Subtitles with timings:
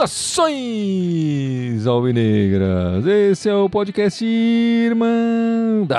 [0.00, 3.06] Saudações alvinegras!
[3.06, 5.92] Esse é o podcast Irmandade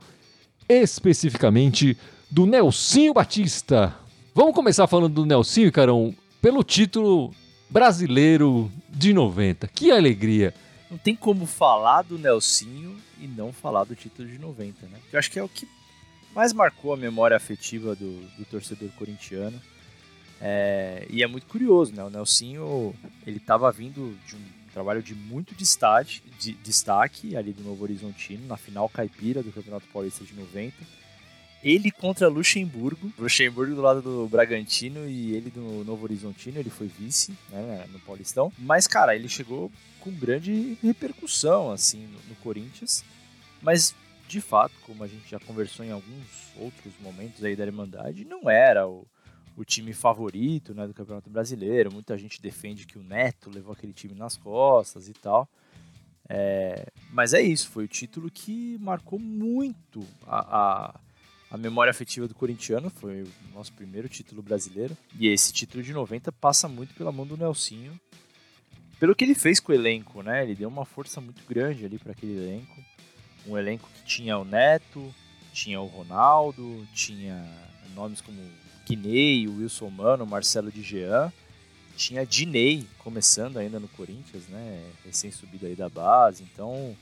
[0.69, 1.97] especificamente
[2.31, 3.95] do Nelsinho Batista.
[4.35, 7.33] Vamos começar falando do Nelsinho, Carão, pelo título
[7.69, 9.69] brasileiro de 90.
[9.69, 10.55] Que alegria!
[10.91, 14.99] Não tem como falar do Nelsinho e não falar do título de 90, né?
[15.13, 15.69] Eu acho que é o que
[16.35, 19.61] mais marcou a memória afetiva do, do torcedor corintiano.
[20.47, 22.05] É, e é muito curioso, né?
[22.05, 22.95] O Nelsinho,
[23.27, 24.41] ele estava vindo de um
[24.75, 29.87] trabalho de muito destaque, de, destaque ali do Novo Horizontino, na final caipira do Campeonato
[29.91, 30.77] Paulista de 90.
[31.63, 36.89] Ele contra Luxemburgo, Luxemburgo do lado do Bragantino e ele do Novo Horizontino, ele foi
[36.89, 38.53] vice né, no Paulistão.
[38.59, 43.03] Mas, cara, ele chegou com grande repercussão, assim, no, no Corinthians.
[43.63, 43.95] Mas
[44.29, 46.27] de fato, como a gente já conversou em alguns
[46.59, 49.07] outros momentos aí da Irmandade, não era o,
[49.57, 51.93] o time favorito né, do Campeonato Brasileiro.
[51.93, 55.49] Muita gente defende que o Neto levou aquele time nas costas e tal.
[56.29, 61.01] É, mas é isso, foi o título que marcou muito a, a,
[61.51, 62.91] a, memória afetiva do corintiano.
[62.91, 64.97] Foi o nosso primeiro título brasileiro.
[65.19, 67.99] E esse título de 90 passa muito pela mão do Nelsinho.
[68.99, 70.45] Pelo que ele fez com o elenco, né?
[70.45, 72.95] Ele deu uma força muito grande ali para aquele elenco
[73.47, 75.15] um elenco que tinha o Neto,
[75.53, 77.45] tinha o Ronaldo, tinha
[77.95, 78.41] nomes como
[78.87, 81.33] Guinei, Wilson Mano, Marcelo de Jean,
[81.97, 86.97] tinha Dinei começando ainda no Corinthians, né, recém-subido aí da base, então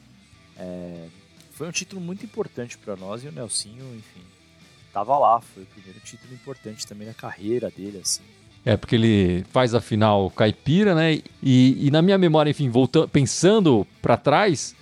[0.56, 1.06] é,
[1.52, 4.22] foi um título muito importante para nós e o Nelsinho, enfim,
[4.92, 8.22] tava lá, foi o primeiro título importante também na carreira dele, assim.
[8.64, 11.20] É, porque ele faz a final caipira, né?
[11.42, 14.76] E, e na minha memória, enfim, voltando, pensando para trás,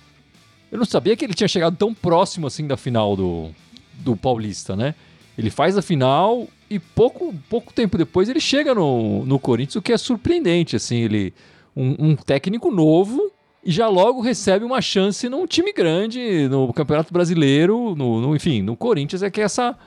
[0.71, 3.49] eu não sabia que ele tinha chegado tão próximo assim da final do,
[3.95, 4.93] do Paulista, né?
[5.35, 9.81] Ele faz a final e pouco, pouco tempo depois ele chega no, no Corinthians, o
[9.81, 11.33] que é surpreendente, assim, ele
[11.75, 13.29] um, um técnico novo
[13.61, 18.61] e já logo recebe uma chance num time grande, no Campeonato Brasileiro, no, no enfim,
[18.61, 19.77] no Corinthians é que é essa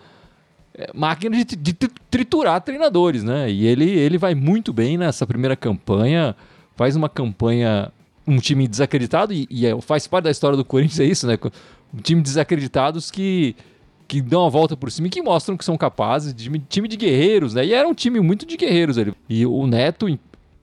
[0.75, 1.73] é, máquina de, de,
[2.11, 3.51] triturar treinadores, né?
[3.51, 6.37] E ele, ele vai muito bem nessa primeira campanha,
[6.77, 7.91] faz uma campanha
[8.27, 11.39] um time desacreditado, e, e é, faz parte da história do Corinthians, é isso, né?
[11.95, 13.57] Um time desacreditados que,
[14.07, 16.97] que dão a volta por cima e que mostram que são capazes, de, time de
[16.97, 17.65] guerreiros, né?
[17.65, 19.15] E era um time muito de guerreiros ali.
[19.29, 20.07] E o Neto,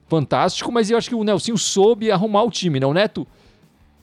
[0.08, 2.86] fantástico, mas eu acho que o Nelsinho soube arrumar o time, né?
[2.86, 3.26] O Neto,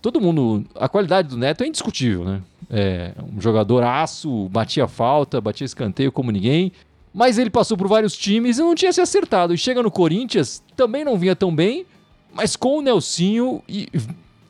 [0.02, 2.42] todo mundo, a qualidade do Neto é indiscutível, né?
[2.70, 6.72] É um jogador aço, batia falta, batia escanteio como ninguém.
[7.14, 9.54] Mas ele passou por vários times e não tinha se acertado.
[9.54, 11.86] E chega no Corinthians, também não vinha tão bem,
[12.32, 13.88] mas com o Nelsinho e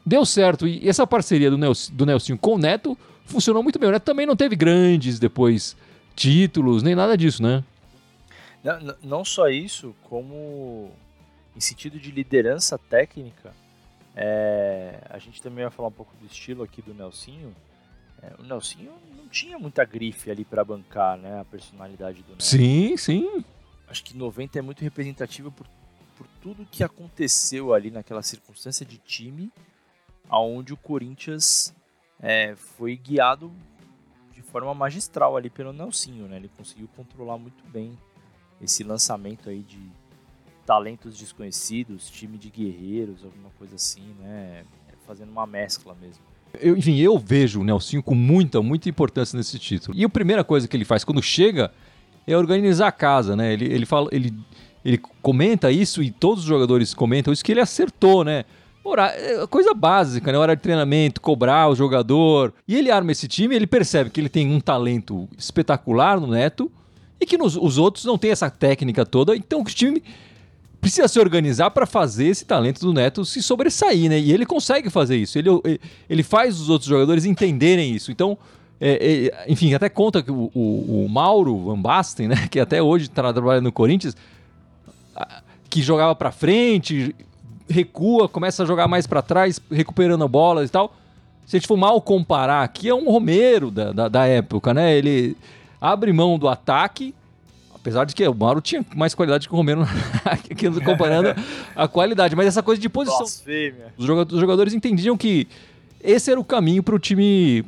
[0.05, 0.67] deu certo.
[0.67, 2.97] E essa parceria do, Nelsinho, do Nelsinho com o Neto
[3.29, 3.91] funcionou muito bem.
[3.91, 5.75] Neto também não teve grandes depois
[6.15, 7.63] títulos, nem nada disso, né?
[8.63, 10.91] Não, não só isso, como
[11.55, 13.53] em sentido de liderança técnica,
[14.15, 17.55] é, a gente também vai falar um pouco do estilo aqui do Nelsinho.
[18.21, 22.43] é, o Nelsinho não tinha muita grife ali para bancar, né, a personalidade do Neto.
[22.43, 23.43] Sim, sim.
[23.87, 25.65] Acho que 90 é muito representativa por,
[26.17, 29.51] por tudo que aconteceu ali naquela circunstância de time,
[30.27, 31.73] aonde o Corinthians
[32.21, 33.51] é, foi guiado
[34.33, 36.37] de forma magistral ali pelo Nelsinho, né?
[36.37, 37.97] Ele conseguiu controlar muito bem
[38.61, 39.79] esse lançamento aí de
[40.65, 44.63] talentos desconhecidos, time de guerreiros, alguma coisa assim, né?
[45.07, 46.23] Fazendo uma mescla mesmo.
[46.59, 49.97] Eu, enfim, eu vejo o Nelsinho com muita, muita importância nesse título.
[49.97, 51.71] E a primeira coisa que ele faz quando chega
[52.27, 53.53] é organizar a casa, né?
[53.53, 54.33] Ele, ele fala, ele,
[54.83, 58.45] ele comenta isso e todos os jogadores comentam isso que ele acertou, né?
[58.89, 60.37] Ora, é coisa básica, né?
[60.37, 62.51] Hora de treinamento, cobrar o jogador.
[62.67, 66.71] E ele arma esse time, ele percebe que ele tem um talento espetacular no Neto
[67.21, 69.35] e que nos, os outros não têm essa técnica toda.
[69.35, 70.01] Então o time
[70.81, 74.19] precisa se organizar para fazer esse talento do Neto se sobressair, né?
[74.19, 75.37] E ele consegue fazer isso.
[75.37, 75.49] Ele,
[76.09, 78.11] ele faz os outros jogadores entenderem isso.
[78.11, 78.37] Então,
[78.81, 82.47] é, é, enfim, até conta que o, o, o, Mauro Van Basten, né?
[82.49, 84.15] Que até hoje está trabalhando no Corinthians,
[85.69, 87.13] que jogava para frente,
[87.69, 90.95] recua, começa a jogar mais para trás, recuperando a bola e tal.
[91.45, 94.95] Se a gente for mal comparar aqui, é um Romero da, da, da época, né?
[94.95, 95.35] Ele
[95.79, 97.13] abre mão do ataque,
[97.73, 99.81] apesar de que o Mauro tinha mais qualidade que o Romero,
[100.85, 101.33] comparando
[101.75, 103.25] a qualidade, mas essa coisa de posição.
[103.97, 105.47] Os jogadores entendiam que
[106.03, 107.65] esse era o caminho para o time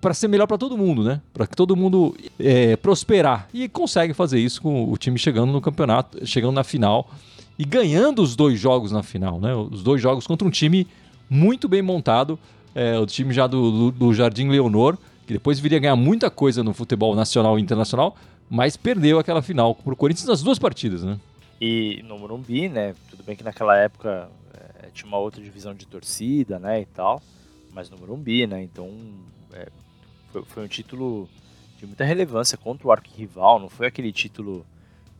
[0.00, 1.20] para ser melhor para todo mundo, né?
[1.34, 5.60] Para que todo mundo é, prosperar e consegue fazer isso com o time chegando no
[5.60, 7.10] campeonato, chegando na final
[7.58, 9.54] e ganhando os dois jogos na final, né?
[9.54, 10.86] Os dois jogos contra um time
[11.28, 12.38] muito bem montado,
[12.74, 14.96] é, o time já do, do Jardim Leonor,
[15.26, 18.16] que depois viria ganhar muita coisa no futebol nacional e internacional,
[18.48, 21.18] mas perdeu aquela final para o Corinthians nas duas partidas, né?
[21.60, 22.94] E no Morumbi, né?
[23.10, 26.80] Tudo bem que naquela época é, tinha uma outra divisão de torcida, né?
[26.80, 27.20] E tal,
[27.74, 28.62] mas no Morumbi, né?
[28.62, 28.88] Então
[29.52, 29.68] é,
[30.32, 31.28] foi, foi, um título
[31.78, 34.64] de muita relevância contra o arco-rival, não foi aquele título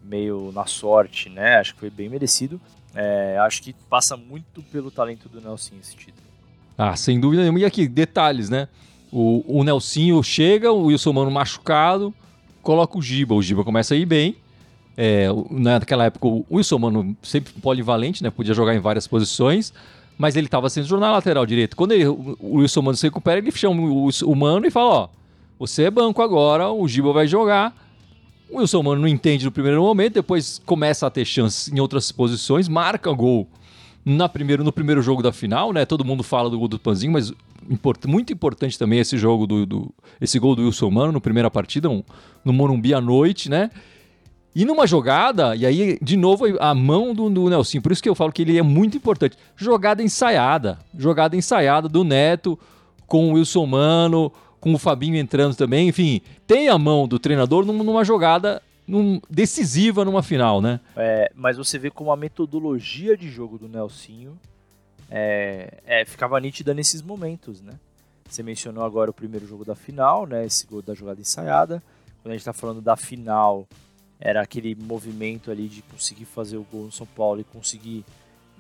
[0.08, 1.56] meio na sorte, né?
[1.56, 2.60] Acho que foi bem merecido.
[2.94, 6.26] É, acho que passa muito pelo talento do Nelson esse título.
[6.76, 7.60] Ah, sem dúvida nenhuma.
[7.60, 8.69] E aqui, detalhes, né?
[9.12, 12.14] O, o Nelsinho chega, o Wilson Mano machucado,
[12.62, 13.34] coloca o Giba.
[13.34, 14.37] O Giba começa a ir bem.
[14.96, 18.31] É, naquela época, o Wilson Mano sempre polivalente, né?
[18.31, 19.72] Podia jogar em várias posições,
[20.16, 21.76] mas ele estava sendo jornal lateral direito.
[21.76, 25.08] Quando ele, o Wilson Mano se recupera, ele chama o, o Mano e fala: Ó,
[25.58, 27.72] você é banco agora, o Giba vai jogar
[28.50, 32.11] o Wilson Mano não entende no primeiro momento, depois começa a ter chances em outras
[32.11, 33.49] posições, marca gol
[34.05, 35.85] na primeiro, no primeiro jogo da final, né?
[35.85, 37.33] Todo mundo fala do gol do Panzinho, mas
[37.69, 41.50] import, muito importante também esse jogo do, do, esse gol do Wilson Mano no primeira
[41.50, 42.03] partida, um,
[42.45, 43.71] no Morumbi à noite, né?
[44.55, 48.09] E numa jogada, e aí, de novo, a mão do, do Nelson, por isso que
[48.09, 49.37] eu falo que ele é muito importante.
[49.55, 50.79] Jogada ensaiada.
[50.97, 52.59] Jogada ensaiada do Neto
[53.06, 57.64] com o Wilson Mano, com o Fabinho entrando também, enfim, tem a mão do treinador
[57.64, 60.81] numa jogada num, decisiva numa final, né?
[60.96, 64.38] É, mas você vê como a metodologia de jogo do Nelsinho
[65.10, 67.75] é, é, ficava nítida nesses momentos, né?
[68.28, 70.44] Você mencionou agora o primeiro jogo da final, né?
[70.44, 71.82] Esse gol da jogada ensaiada.
[72.22, 73.66] Quando a gente está falando da final,
[74.20, 78.04] era aquele movimento ali de conseguir fazer o gol no São Paulo e conseguir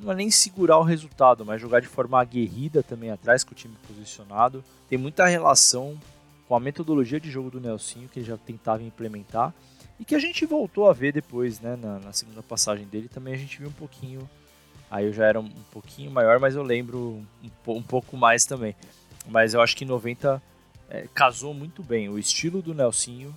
[0.00, 3.54] não é nem segurar o resultado, mas jogar de forma aguerrida também atrás com o
[3.54, 4.64] time posicionado.
[4.88, 5.98] Tem muita relação
[6.46, 9.52] com a metodologia de jogo do Nelsinho que ele já tentava implementar
[10.00, 13.34] e que a gente voltou a ver depois, né, na, na segunda passagem dele também
[13.34, 14.28] a gente viu um pouquinho.
[14.90, 17.22] Aí eu já era um pouquinho maior, mas eu lembro
[17.66, 18.74] um, um pouco mais também.
[19.26, 20.40] Mas eu acho que 90
[20.88, 23.36] é, casou muito bem o estilo do Nelsinho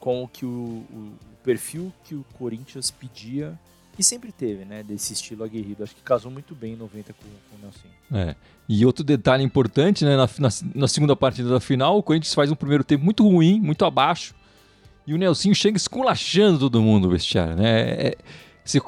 [0.00, 3.56] com o que o, o, o perfil que o Corinthians pedia
[3.98, 4.82] e sempre teve, né?
[4.82, 5.82] Desse estilo aguerrido.
[5.82, 7.88] Acho que casou muito bem em 90 com, com o Nelson.
[8.12, 8.36] É.
[8.68, 10.16] E outro detalhe importante, né?
[10.16, 13.60] Na, na, na, segunda partida da final, o Corinthians faz um primeiro tempo muito ruim,
[13.60, 14.34] muito abaixo.
[15.04, 17.80] E o Nelson chega esculachando todo mundo no vestiário, né?
[17.90, 18.16] É,
[18.64, 18.80] você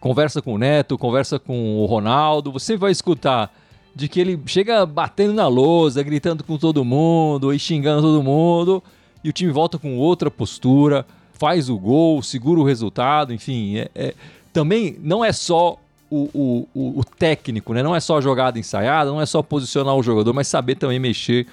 [0.00, 3.54] conversa com o Neto, conversa com o Ronaldo, você vai escutar
[3.94, 8.82] de que ele chega batendo na lousa, gritando com todo mundo e xingando todo mundo.
[9.22, 13.76] E o time volta com outra postura, faz o gol, segura o resultado, enfim.
[13.76, 14.14] é, é
[14.56, 15.78] também não é só
[16.10, 17.82] o, o, o, técnico, né?
[17.82, 21.46] Não é só jogada ensaiada, não é só posicionar o jogador, mas saber também mexer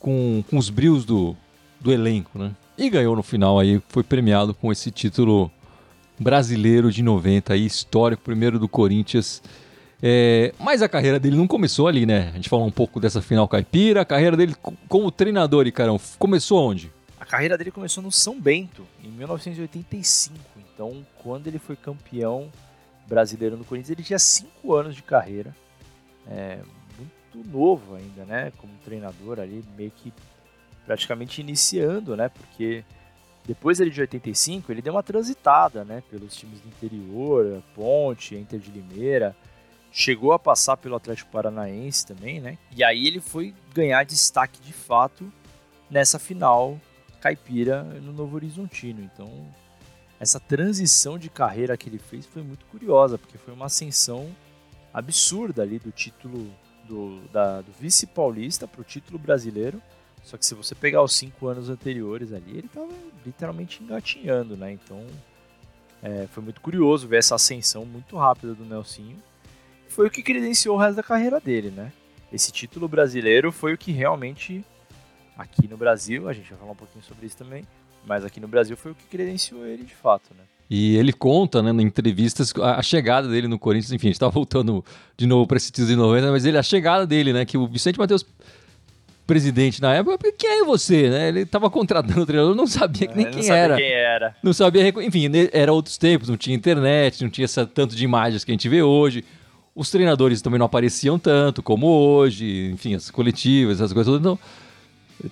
[0.00, 1.36] com, com os brios do,
[1.78, 2.52] do elenco, né?
[2.78, 5.50] E ganhou no final aí, foi premiado com esse título
[6.18, 9.42] brasileiro de 90, aí, histórico, primeiro do Corinthians.
[10.02, 12.30] É, mas a carreira dele não começou ali, né?
[12.32, 14.54] A gente falou um pouco dessa final caipira, a carreira dele
[14.88, 16.90] como treinador, e carão, começou onde?
[17.20, 20.38] A carreira dele começou no São Bento, em 1985.
[20.56, 22.52] Então, quando ele foi campeão
[23.06, 25.54] brasileiro no Corinthians, ele tinha cinco anos de carreira.
[26.26, 26.60] É,
[26.96, 28.52] muito novo ainda, né?
[28.58, 30.12] Como treinador ali, meio que
[30.86, 32.28] praticamente iniciando, né?
[32.28, 32.84] Porque
[33.44, 36.02] depois ele de 85, ele deu uma transitada, né?
[36.10, 39.34] Pelos times do interior, Ponte, Inter de Limeira.
[39.90, 42.58] Chegou a passar pelo Atlético Paranaense também, né?
[42.76, 45.32] E aí ele foi ganhar destaque de fato
[45.90, 46.78] nessa final
[47.20, 49.02] caipira no Novo Horizontino.
[49.02, 49.28] Então,
[50.18, 54.28] essa transição de carreira que ele fez foi muito curiosa, porque foi uma ascensão
[54.92, 56.50] absurda ali do título
[56.88, 59.80] do, do vice paulista para o título brasileiro
[60.28, 62.92] só que se você pegar os cinco anos anteriores ali, ele estava
[63.24, 64.72] literalmente engatinhando, né?
[64.72, 65.06] Então
[66.02, 69.16] é, foi muito curioso ver essa ascensão muito rápida do Nelsinho.
[69.88, 71.92] Foi o que credenciou o resto da carreira dele, né?
[72.30, 74.62] Esse título brasileiro foi o que realmente,
[75.38, 77.64] aqui no Brasil, a gente vai falar um pouquinho sobre isso também,
[78.04, 80.42] mas aqui no Brasil foi o que credenciou ele de fato, né?
[80.70, 84.32] E ele conta, né, em entrevistas, a, chegada dele no Corinthians, enfim, a gente estava
[84.32, 84.84] voltando
[85.16, 87.66] de novo para esse título de 90, mas ele, a chegada dele, né, que o
[87.66, 88.26] Vicente Matheus
[89.26, 91.28] presidente na época, quem é você, né?
[91.28, 93.76] Ele estava contratando o treinador, não sabia que nem é, quem era.
[93.76, 94.34] quem era.
[94.42, 98.02] Não sabia, enfim, né, era outros tempos, não tinha internet, não tinha essa, tanto de
[98.02, 99.22] imagens que a gente vê hoje.
[99.74, 104.20] Os treinadores também não apareciam tanto como hoje, enfim, as coletivas, as coisas todas.
[104.20, 104.38] Então,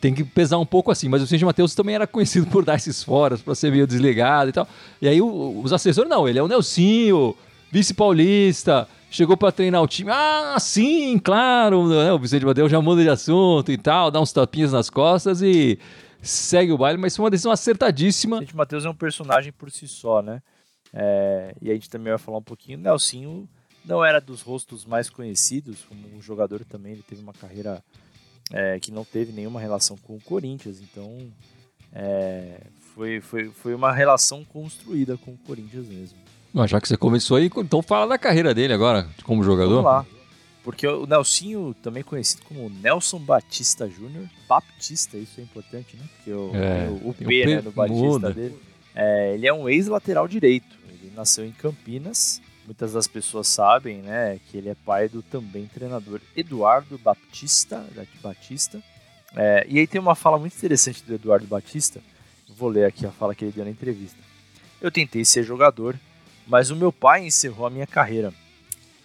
[0.00, 1.08] tem que pesar um pouco assim.
[1.08, 4.50] Mas o Sérgio Matheus também era conhecido por dar esses foras, para ser meio desligado
[4.50, 4.68] e tal.
[5.00, 7.36] E aí o, os assessores, não, ele é o Nelsinho,
[7.70, 10.10] vice-paulista, chegou para treinar o time.
[10.12, 11.88] Ah, sim, claro.
[11.88, 12.12] Né?
[12.12, 15.78] O Vicente Matheus já muda de assunto e tal, dá uns tapinhas nas costas e
[16.20, 18.36] segue o baile, mas foi uma decisão acertadíssima.
[18.36, 20.42] O Vicente Matheus é um personagem por si só, né?
[20.92, 22.78] É, e a gente também vai falar um pouquinho.
[22.78, 23.48] Nelsinho
[23.84, 27.82] não era dos rostos mais conhecidos, como um jogador também, ele teve uma carreira
[28.52, 31.18] é, que não teve nenhuma relação com o Corinthians, então
[31.92, 32.60] é,
[32.94, 36.18] foi, foi, foi uma relação construída com o Corinthians mesmo.
[36.52, 39.82] Mas já que você começou aí, então fala da carreira dele agora, como jogador.
[39.82, 40.06] Vamos lá.
[40.66, 46.02] Porque o Nelsinho, também conhecido como Nelson Batista Júnior, Baptista, isso é importante, né?
[46.16, 48.32] Porque o, é, o, o P, P, né, do Batista muda.
[48.32, 48.58] dele.
[48.92, 50.76] É, ele é um ex-lateral direito.
[50.88, 52.40] Ele nasceu em Campinas.
[52.66, 57.86] Muitas das pessoas sabem, né, que ele é pai do também treinador Eduardo Baptista,
[58.20, 58.82] Batista.
[59.36, 62.00] É, e aí tem uma fala muito interessante do Eduardo Batista.
[62.48, 64.18] Vou ler aqui a fala que ele deu na entrevista.
[64.80, 65.98] Eu tentei ser jogador,
[66.46, 68.32] mas o meu pai encerrou a minha carreira.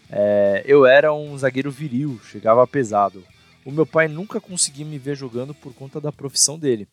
[0.10, 3.24] É, eu era um zagueiro viril, chegava pesado.
[3.64, 6.88] O meu pai nunca conseguia me ver jogando por conta da profissão dele.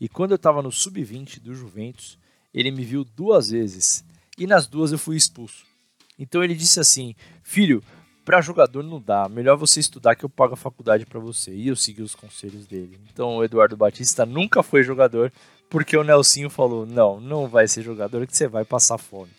[0.00, 2.18] E quando eu estava no sub-20 do Juventus,
[2.52, 4.04] ele me viu duas vezes
[4.36, 5.67] e nas duas eu fui expulso.
[6.18, 7.82] Então ele disse assim: Filho,
[8.24, 11.54] para jogador não dá, melhor você estudar que eu pago a faculdade para você.
[11.54, 13.00] E eu segui os conselhos dele.
[13.12, 15.32] Então o Eduardo Batista nunca foi jogador
[15.70, 19.30] porque o Nelsinho falou: Não, não vai ser jogador que você vai passar fome.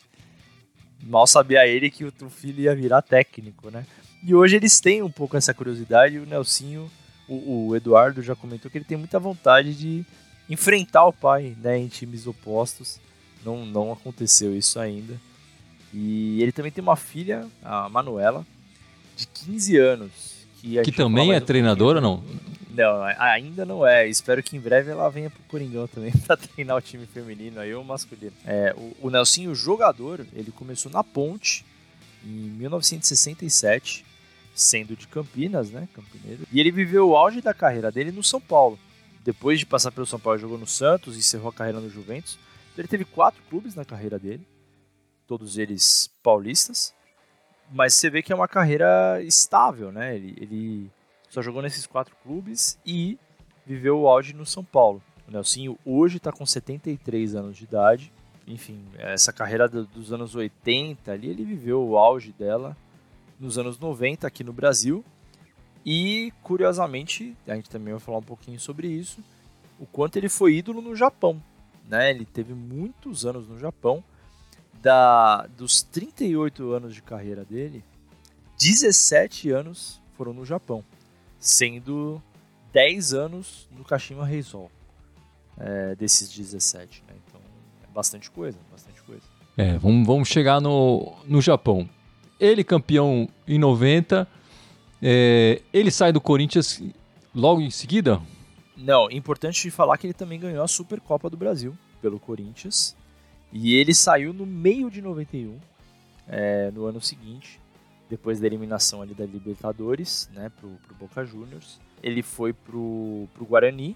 [1.04, 3.86] Mal sabia ele que o filho ia virar técnico, né?
[4.24, 6.18] E hoje eles têm um pouco essa curiosidade.
[6.18, 6.92] O Nelsinho,
[7.28, 10.06] o, o Eduardo já comentou que ele tem muita vontade de
[10.50, 13.00] enfrentar o pai né, em times opostos.
[13.46, 15.14] Não, não aconteceu isso ainda.
[15.94, 18.46] E ele também tem uma filha, a Manuela,
[19.16, 20.12] de 15 anos.
[20.62, 22.24] Que, que também é treinadora, não?
[22.70, 24.08] Não, ainda não é.
[24.08, 27.74] Espero que em breve ela venha pro Coringão também para treinar o time feminino aí
[27.74, 28.34] ou masculino.
[28.46, 31.66] É, o, o Nelsinho, o jogador, ele começou na Ponte
[32.24, 34.06] em 1967,
[34.54, 36.44] sendo de Campinas, né, campineiro.
[36.52, 38.78] E ele viveu o auge da carreira dele no São Paulo.
[39.24, 42.38] Depois de passar pelo São Paulo, jogou no Santos e encerrou a carreira no Juventus.
[42.72, 44.46] Então, ele teve quatro clubes na carreira dele,
[45.30, 46.92] todos eles paulistas.
[47.72, 50.16] Mas você vê que é uma carreira estável, né?
[50.16, 50.92] Ele, ele
[51.30, 53.16] só jogou nesses quatro clubes e
[53.64, 55.04] viveu o auge no São Paulo.
[55.28, 58.12] O Nelsinho hoje está com 73 anos de idade.
[58.48, 62.76] Enfim, essa carreira dos anos 80 ali, ele viveu o auge dela
[63.40, 65.06] nos anos 90 aqui no Brasil.
[65.86, 69.24] E, curiosamente, a gente também vai falar um pouquinho sobre isso,
[69.80, 71.40] o quanto ele foi ídolo no Japão.
[71.88, 72.10] Né?
[72.10, 74.04] Ele teve muitos anos no Japão.
[74.82, 77.84] Da, dos 38 anos de carreira dele,
[78.58, 80.84] 17 anos foram no Japão
[81.40, 82.22] sendo
[82.74, 84.70] 10 anos no Kashima Reysol,
[85.58, 87.16] é, desses 17, né?
[87.28, 87.42] Então,
[87.84, 89.24] é bastante coisa, bastante coisa.
[89.58, 91.90] É, vamos, vamos chegar no, no Japão.
[92.40, 94.28] Ele campeão em 90,
[95.02, 96.82] é, ele sai do Corinthians
[97.34, 98.22] logo em seguida?
[98.78, 102.96] Não, importante falar que ele também ganhou a Supercopa do Brasil pelo Corinthians.
[103.52, 105.58] E ele saiu no meio de 91,
[106.28, 107.60] é, no ano seguinte
[108.10, 111.80] depois da eliminação ali da Libertadores, né, pro, pro Boca Juniors.
[112.02, 113.96] Ele foi pro, pro Guarani,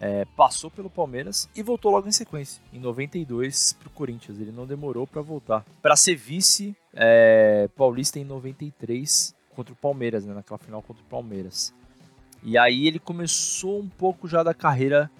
[0.00, 4.40] é, passou pelo Palmeiras e voltou logo em sequência, em 92 pro Corinthians.
[4.40, 5.64] Ele não demorou para voltar.
[5.80, 11.06] Para ser vice é, paulista em 93 contra o Palmeiras, né, naquela final contra o
[11.06, 11.72] Palmeiras.
[12.42, 15.10] E aí ele começou um pouco já da carreira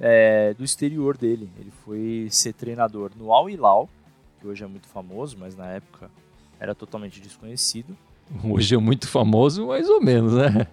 [0.00, 1.50] é, do exterior dele.
[1.58, 3.88] Ele foi ser treinador no Al Hilal,
[4.40, 6.10] que hoje é muito famoso, mas na época
[6.60, 7.96] era totalmente desconhecido.
[8.44, 10.66] Hoje é muito famoso, mais ou menos, né?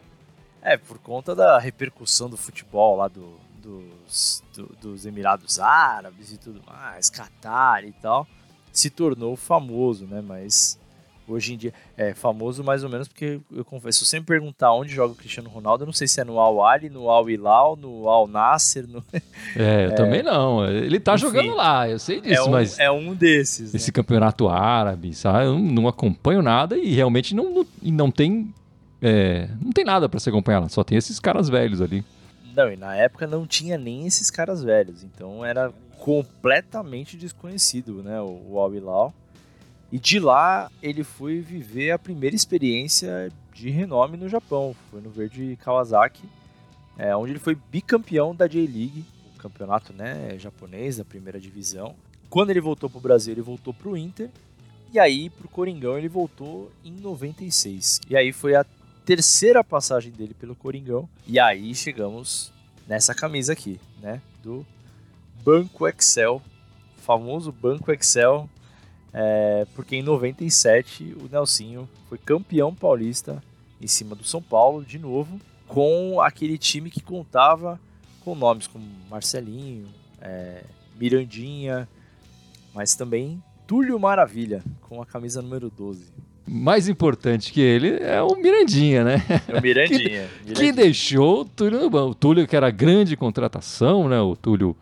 [0.62, 6.38] É, por conta da repercussão do futebol lá do, dos, do, dos Emirados Árabes e
[6.38, 8.28] tudo mais, Qatar e tal,
[8.74, 10.22] se tornou famoso, né?
[10.22, 10.78] Mas
[11.28, 14.74] hoje em dia é famoso mais ou menos porque eu confesso, se você me perguntar
[14.74, 17.30] onde joga o Cristiano Ronaldo, eu não sei se é no Al Ali, no Al
[17.30, 19.04] Hilal, no Al Nasser, no...
[19.56, 20.68] É, eu é, também não.
[20.68, 23.74] Ele tá enfim, jogando lá, eu sei disso, é um, mas é um desses.
[23.74, 23.94] Esse né?
[23.94, 25.46] campeonato árabe, sabe?
[25.46, 28.54] Eu não acompanho nada e realmente não não, não tem
[29.02, 32.04] é, não tem nada para se acompanhar lá, só tem esses caras velhos ali.
[32.56, 38.22] Não, e na época não tinha nem esses caras velhos, então era completamente desconhecido, né,
[38.22, 39.14] o, o Al Hilal.
[39.92, 44.76] E de lá ele foi viver a primeira experiência de renome no Japão.
[44.92, 46.28] Foi no Verde Kawasaki,
[46.98, 51.96] é, onde ele foi bicampeão da J-League, o campeonato né, japonês da primeira divisão.
[52.30, 54.30] Quando ele voltou para o Brasil, ele voltou para o Inter.
[54.92, 58.02] E aí, para o Coringão, ele voltou em 96.
[58.10, 58.66] E aí foi a
[59.06, 61.08] terceira passagem dele pelo Coringão.
[61.28, 62.52] E aí chegamos
[62.88, 64.22] nessa camisa aqui, né?
[64.42, 64.66] Do
[65.44, 66.42] Banco Excel,
[66.98, 68.50] famoso Banco Excel
[69.18, 73.42] é, porque em 97 o Nelsinho foi campeão paulista
[73.82, 77.80] em cima do São Paulo, de novo, com aquele time que contava
[78.26, 79.88] com nomes como Marcelinho,
[80.20, 80.64] é,
[81.00, 81.88] Mirandinha,
[82.74, 86.12] mas também Túlio Maravilha, com a camisa número 12.
[86.46, 89.24] Mais importante que ele é o Mirandinha, né?
[89.48, 90.28] É o Mirandinha.
[90.46, 92.12] que, que deixou o Túlio no banco.
[92.12, 94.20] O Túlio, que era grande contratação, né?
[94.20, 94.76] O Túlio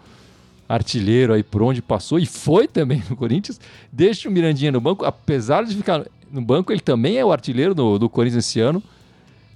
[0.74, 3.60] artilheiro aí por onde passou e foi também no Corinthians.
[3.92, 7.75] Deixa o Mirandinha no banco, apesar de ficar no banco, ele também é o artilheiro
[7.75, 8.82] do, do Corinthians esse ano.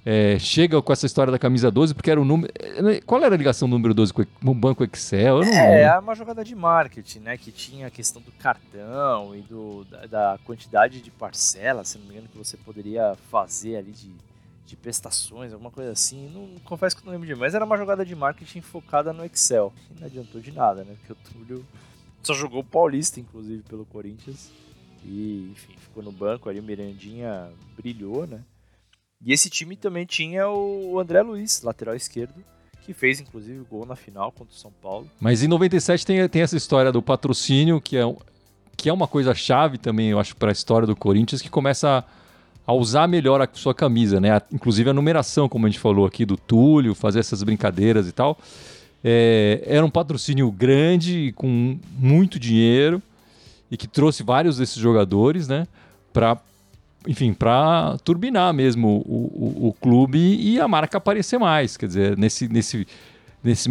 [0.06, 2.50] É, chega com essa história da camisa 12, porque era o número.
[3.04, 5.42] Qual era a ligação do número 12 com o Banco Excel?
[5.42, 7.36] é, é uma jogada de marketing, né?
[7.36, 12.06] Que tinha a questão do cartão e do, da, da quantidade de parcelas, se não
[12.06, 14.10] me engano, que você poderia fazer ali de
[14.68, 16.28] de prestações, alguma coisa assim.
[16.28, 19.72] Não, confesso que não lembro de mas era uma jogada de marketing focada no Excel.
[19.90, 20.94] E não adiantou de nada, né?
[20.98, 21.66] Porque o Túlio
[22.22, 24.50] só jogou Paulista, inclusive, pelo Corinthians.
[25.04, 28.44] E, enfim, ficou no banco ali, o Mirandinha brilhou, né?
[29.24, 32.44] E esse time também tinha o André Luiz, lateral esquerdo,
[32.82, 35.10] que fez, inclusive, o gol na final contra o São Paulo.
[35.18, 38.02] Mas em 97 tem, tem essa história do patrocínio, que é,
[38.76, 41.98] que é uma coisa chave também, eu acho, para a história do Corinthians, que começa
[41.98, 42.04] a
[42.68, 44.42] a usar melhor a sua camisa, né?
[44.52, 48.38] Inclusive a numeração, como a gente falou aqui, do Túlio, fazer essas brincadeiras e tal.
[49.02, 53.02] É, era um patrocínio grande, com muito dinheiro,
[53.70, 55.66] e que trouxe vários desses jogadores, né?
[56.12, 56.36] Para,
[57.06, 61.74] enfim, para turbinar mesmo o, o, o, clube e a marca aparecer mais.
[61.74, 62.86] Quer dizer, nesse, nesse,
[63.42, 63.70] nesse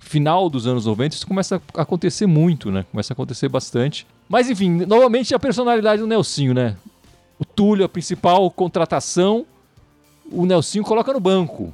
[0.00, 2.84] final dos anos 90, isso começa a acontecer muito, né?
[2.90, 4.04] Começa a acontecer bastante.
[4.28, 6.76] Mas, enfim, novamente a personalidade do Nelsinho, né?
[7.38, 9.44] O Túlio, a principal contratação,
[10.30, 11.72] o Nelsinho coloca no banco.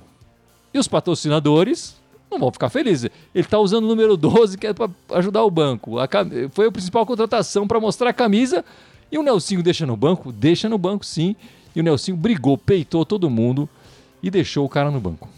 [0.75, 1.97] E os patrocinadores
[2.31, 3.11] não vão ficar felizes.
[3.35, 5.99] Ele está usando o número 12, que é para ajudar o banco.
[5.99, 6.09] A,
[6.51, 8.65] foi a principal contratação para mostrar a camisa.
[9.11, 10.33] E o Nelsinho deixa no banco?
[10.33, 11.37] Deixa no banco, sim.
[11.77, 13.69] E o Nelsinho brigou, peitou todo mundo
[14.23, 15.29] e deixou o cara no banco.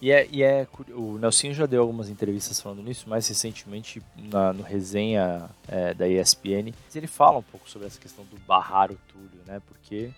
[0.00, 4.52] E é, e é o Nelson já deu algumas entrevistas falando nisso, mais recentemente na,
[4.52, 6.72] no resenha é, da ESPN.
[6.94, 9.60] Ele fala um pouco sobre essa questão do barrar o Túlio, né?
[9.66, 10.10] Porque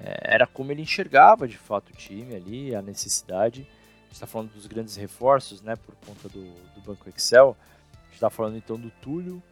[0.00, 3.62] é, era como ele enxergava de fato o time ali, a necessidade.
[3.62, 5.74] A gente está falando dos grandes reforços, né?
[5.74, 7.56] Por conta do, do Banco Excel.
[7.92, 9.42] A gente está falando então do Túlio,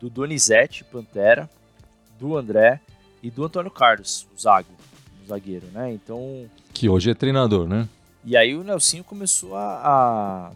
[0.00, 1.48] do Donizete, Pantera,
[2.18, 2.80] do André
[3.22, 4.74] e do Antônio Carlos, o Zago,
[5.22, 5.92] o zagueiro, né?
[5.92, 6.50] Então.
[6.74, 7.88] Que hoje é treinador, né?
[8.24, 10.52] E aí o Nelsinho começou a,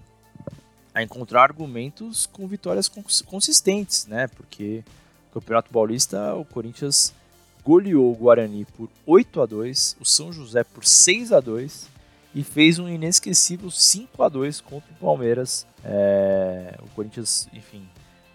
[0.94, 2.88] a, encontrar argumentos com vitórias
[3.24, 4.28] consistentes, né?
[4.28, 4.84] Porque
[5.26, 7.12] no Campeonato Paulista o Corinthians
[7.64, 11.88] goleou o Guarani por 8 a 2 o São José por 6 a 2
[12.32, 15.66] e fez um inesquecível 5 a 2 contra o Palmeiras.
[15.84, 17.88] É, o Corinthians, enfim,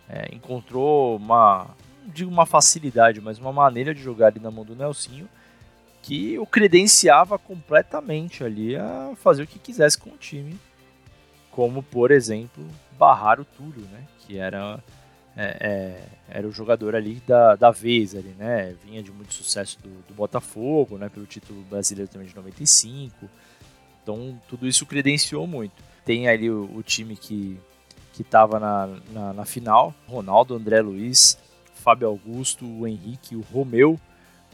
[0.10, 1.68] é, encontrou uma,
[2.04, 5.30] não digo uma facilidade, mas uma maneira de jogar ali na mão do Nelsinho
[6.02, 10.60] que o credenciava completamente ali a fazer o que quisesse com o time,
[11.52, 12.66] como por exemplo
[12.98, 14.04] barrar o Túlio, né?
[14.20, 14.82] Que era
[15.36, 18.76] é, é, era o jogador ali da, da vez ali, né?
[18.84, 21.10] Vinha de muito sucesso do, do Botafogo, né?
[21.10, 23.30] Pelo título brasileiro também de 95.
[24.02, 25.74] Então tudo isso credenciou muito.
[26.04, 27.60] Tem ali o, o time que
[28.14, 31.38] que estava na, na, na final, Ronaldo, André Luiz,
[31.74, 33.98] Fábio Augusto, o Henrique, o Romeu,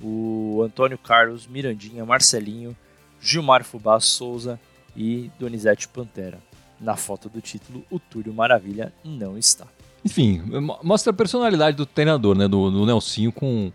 [0.01, 2.75] o Antônio Carlos, Mirandinha, Marcelinho,
[3.21, 4.59] Gilmar Fubá Souza
[4.95, 6.39] e Donizete Pantera.
[6.79, 9.65] Na foto do título, o Túlio Maravilha não está.
[10.05, 10.43] Enfim,
[10.83, 12.47] mostra a personalidade do treinador, né?
[12.47, 13.71] Do, do Nelsinho com,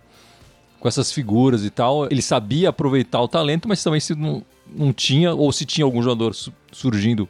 [0.78, 2.06] com essas figuras e tal.
[2.06, 6.00] Ele sabia aproveitar o talento, mas também se não, não tinha, ou se tinha algum
[6.00, 6.32] jogador
[6.70, 7.28] surgindo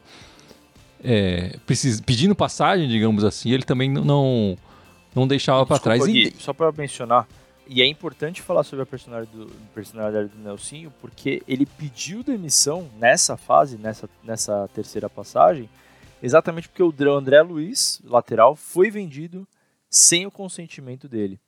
[1.03, 4.57] é, precis, pedindo passagem, digamos assim, ele também não,
[5.13, 6.05] não deixava para trás.
[6.05, 7.27] Gui, só para mencionar,
[7.67, 12.89] e é importante falar sobre a personalidade do, personalidade do Nelsinho, porque ele pediu demissão
[12.99, 15.69] nessa fase, nessa, nessa terceira passagem,
[16.21, 19.47] exatamente porque o André Luiz, lateral, foi vendido
[19.89, 21.39] sem o consentimento dele.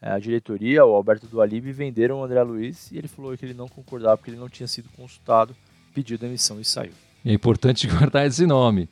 [0.00, 3.54] É, a diretoria, o Alberto Dualib, venderam o André Luiz e ele falou que ele
[3.54, 5.56] não concordava porque ele não tinha sido consultado,
[5.94, 6.92] pediu demissão e saiu.
[7.24, 8.88] É importante guardar esse nome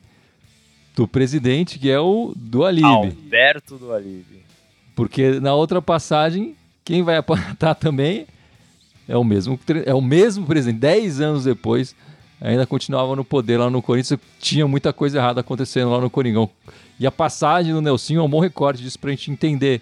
[0.95, 2.85] do presidente, que é o Dualib.
[2.85, 4.25] Alberto Dualib.
[4.95, 8.27] Porque na outra passagem quem vai apontar também
[9.07, 10.79] é o mesmo, é o mesmo presidente.
[10.79, 11.95] Dez anos depois,
[12.39, 14.19] ainda continuava no poder lá no Corinthians.
[14.39, 16.49] Tinha muita coisa errada acontecendo lá no Coringão.
[16.99, 19.81] E a passagem do Nelsinho é um bom recorde disso pra gente entender.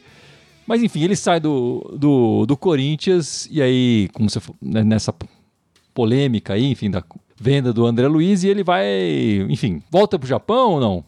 [0.66, 5.14] Mas enfim, ele sai do, do, do Corinthians e aí, como você né, nessa
[5.94, 7.04] polêmica aí, enfim, da
[7.38, 8.88] venda do André Luiz, e ele vai,
[9.50, 11.06] enfim, volta pro Japão ou não?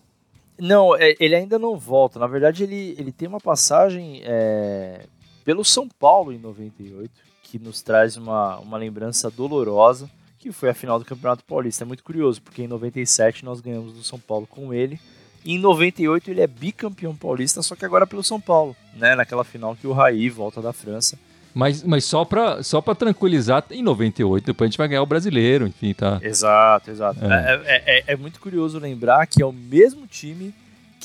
[0.59, 2.19] Não, é, ele ainda não volta.
[2.19, 5.05] Na verdade, ele, ele tem uma passagem é,
[5.45, 7.11] pelo São Paulo em 98,
[7.43, 11.83] que nos traz uma, uma lembrança dolorosa, que foi a final do Campeonato Paulista.
[11.83, 14.99] É muito curioso, porque em 97 nós ganhamos do São Paulo com ele.
[15.45, 19.15] E em 98 ele é bicampeão paulista, só que agora pelo São Paulo, né?
[19.15, 21.19] Naquela final que o Raí volta da França.
[21.53, 25.05] Mas, mas só para só pra tranquilizar, em 98 depois a gente vai ganhar o
[25.05, 26.19] brasileiro, enfim, tá?
[26.21, 27.23] Exato, exato.
[27.23, 27.27] É.
[27.27, 30.53] É, é, é, é muito curioso lembrar que é o mesmo time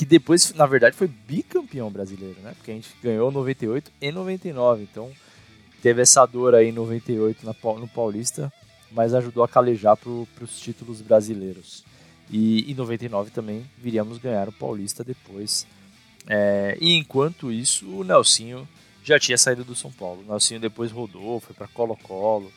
[0.01, 2.55] que depois, na verdade, foi bicampeão brasileiro, né?
[2.57, 5.13] Porque a gente ganhou 98 e 99, então
[5.83, 8.51] teve essa dor aí em 98 na, no Paulista,
[8.91, 11.85] mas ajudou a calejar para os títulos brasileiros.
[12.31, 15.67] E em 99 também viríamos ganhar o Paulista depois.
[16.27, 18.67] É, e enquanto isso, o Nelsinho
[19.05, 20.23] já tinha saído do São Paulo.
[20.23, 22.51] O Nelsinho depois rodou, foi para Colo-Colo,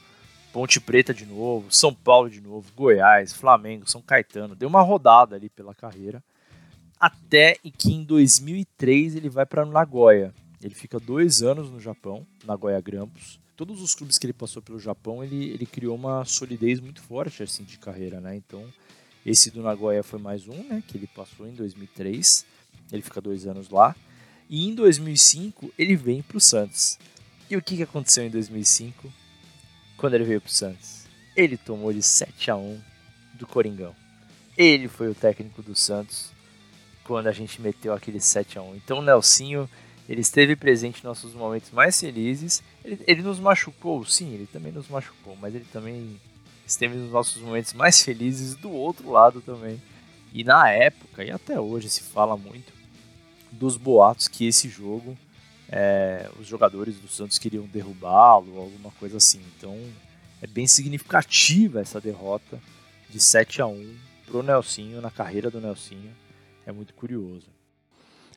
[0.54, 4.56] Ponte Preta de novo, São Paulo de novo, Goiás, Flamengo, São Caetano.
[4.56, 6.24] Deu uma rodada ali pela carreira
[7.04, 10.34] até que em 2003 ele vai para Nagoya.
[10.62, 13.42] Ele fica dois anos no Japão, Nagoya Grampus.
[13.58, 17.44] Todos os clubes que ele passou pelo Japão, ele, ele criou uma solidez muito forte
[17.44, 18.38] assim de carreira, né?
[18.38, 18.66] Então,
[19.26, 20.82] esse do Nagoya foi mais um, né?
[20.88, 22.46] Que ele passou em 2003.
[22.90, 23.94] Ele fica dois anos lá.
[24.50, 26.98] E em 2005 ele vem para o Santos.
[27.50, 29.12] E o que, que aconteceu em 2005
[29.98, 31.04] quando ele veio para o Santos?
[31.36, 32.80] Ele tomou de 7 a 1
[33.34, 33.94] do Coringão.
[34.58, 36.33] Ele foi o técnico do Santos
[37.04, 39.70] quando a gente meteu aquele 7 a 1 Então o Nelsinho,
[40.08, 42.64] ele esteve presente em nossos momentos mais felizes.
[42.84, 46.20] Ele, ele nos machucou, sim, ele também nos machucou, mas ele também
[46.66, 49.82] esteve nos nossos momentos mais felizes do outro lado também.
[50.34, 52.74] E na época, e até hoje se fala muito,
[53.52, 55.18] dos boatos que esse jogo,
[55.70, 59.42] é, os jogadores do Santos queriam derrubá-lo, alguma coisa assim.
[59.58, 59.78] Então
[60.42, 62.60] é bem significativa essa derrota
[63.10, 66.23] de 7 a 1 pro Nelsinho, na carreira do Nelsinho
[66.66, 67.48] é muito curioso.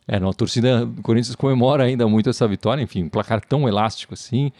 [0.09, 4.15] É, a torcida do Corinthians comemora ainda muito essa vitória, enfim, um placar tão elástico
[4.15, 4.53] assim.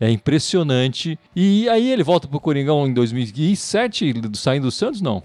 [0.00, 1.18] É impressionante.
[1.34, 5.22] E aí ele volta pro Coringão em 2007, saindo do Santos, não?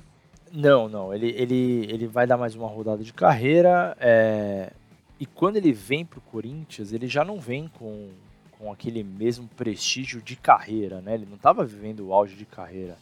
[0.52, 1.14] Não, não.
[1.14, 3.96] Ele, ele, ele vai dar mais uma rodada de carreira.
[4.00, 4.72] É...
[5.20, 8.10] E quando ele vem pro Corinthians, ele já não vem com,
[8.58, 11.14] com aquele mesmo prestígio de carreira, né?
[11.14, 12.98] Ele não estava vivendo o auge de carreira.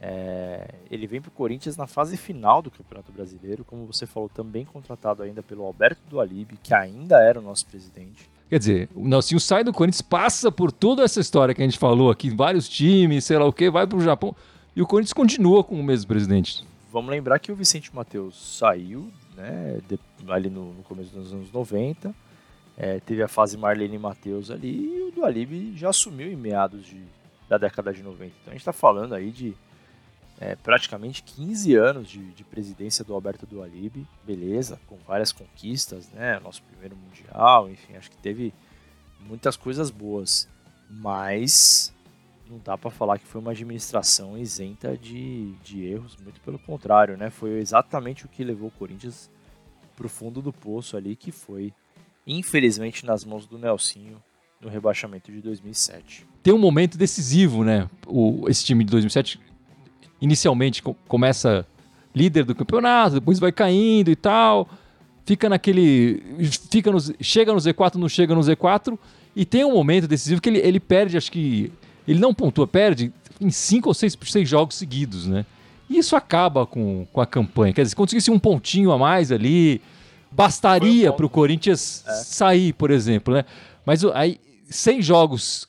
[0.00, 4.28] É, ele vem para o Corinthians na fase final do Campeonato Brasileiro, como você falou,
[4.28, 8.28] também contratado ainda pelo Alberto Dualib, que ainda era o nosso presidente.
[8.48, 11.78] Quer dizer, o Nelsinho sai do Corinthians, passa por toda essa história que a gente
[11.78, 14.36] falou aqui, vários times, sei lá o que, vai para o Japão,
[14.74, 16.64] e o Corinthians continua com o mesmo presidente.
[16.92, 21.50] Vamos lembrar que o Vicente Matheus saiu, né, de, ali no, no, começo dos anos
[21.50, 22.14] 90,
[22.76, 27.02] é, teve a fase Marlene Matheus ali, e o Dualib já assumiu em meados de,
[27.48, 28.26] da década de 90.
[28.26, 29.56] Então a gente está falando aí de
[30.38, 36.38] é, praticamente 15 anos de, de, presidência do Alberto Dualib, beleza, com várias conquistas, né?
[36.40, 38.52] Nosso primeiro mundial, enfim, acho que teve
[39.20, 40.46] muitas coisas boas,
[40.90, 41.94] mas
[42.48, 47.16] não dá para falar que foi uma administração isenta de, de erros, muito pelo contrário,
[47.16, 47.30] né?
[47.30, 49.30] Foi exatamente o que levou o Corinthians
[49.96, 51.72] pro fundo do poço ali, que foi,
[52.26, 54.22] infelizmente, nas mãos do Nelsinho
[54.60, 56.26] no rebaixamento de 2007.
[56.42, 57.88] Tem um momento decisivo, né?
[58.06, 59.40] O, esse time de 2007
[60.20, 61.66] inicialmente começa
[62.14, 64.68] líder do campeonato, depois vai caindo e tal,
[65.26, 66.22] fica naquele.
[66.70, 68.98] Fica no, chega no Z4, não chega no Z4,
[69.34, 71.70] e tem um momento decisivo que ele, ele perde, acho que.
[72.08, 75.44] Ele não pontua, perde em 5 ou 6 seis jogos seguidos, né?
[75.90, 77.72] E isso acaba com, com a campanha.
[77.72, 79.80] Quer dizer, se conseguisse um pontinho a mais ali,
[80.30, 82.12] bastaria para o Corinthians é.
[82.12, 83.44] sair, por exemplo, né?
[83.84, 85.68] Mas aí, sem jogos,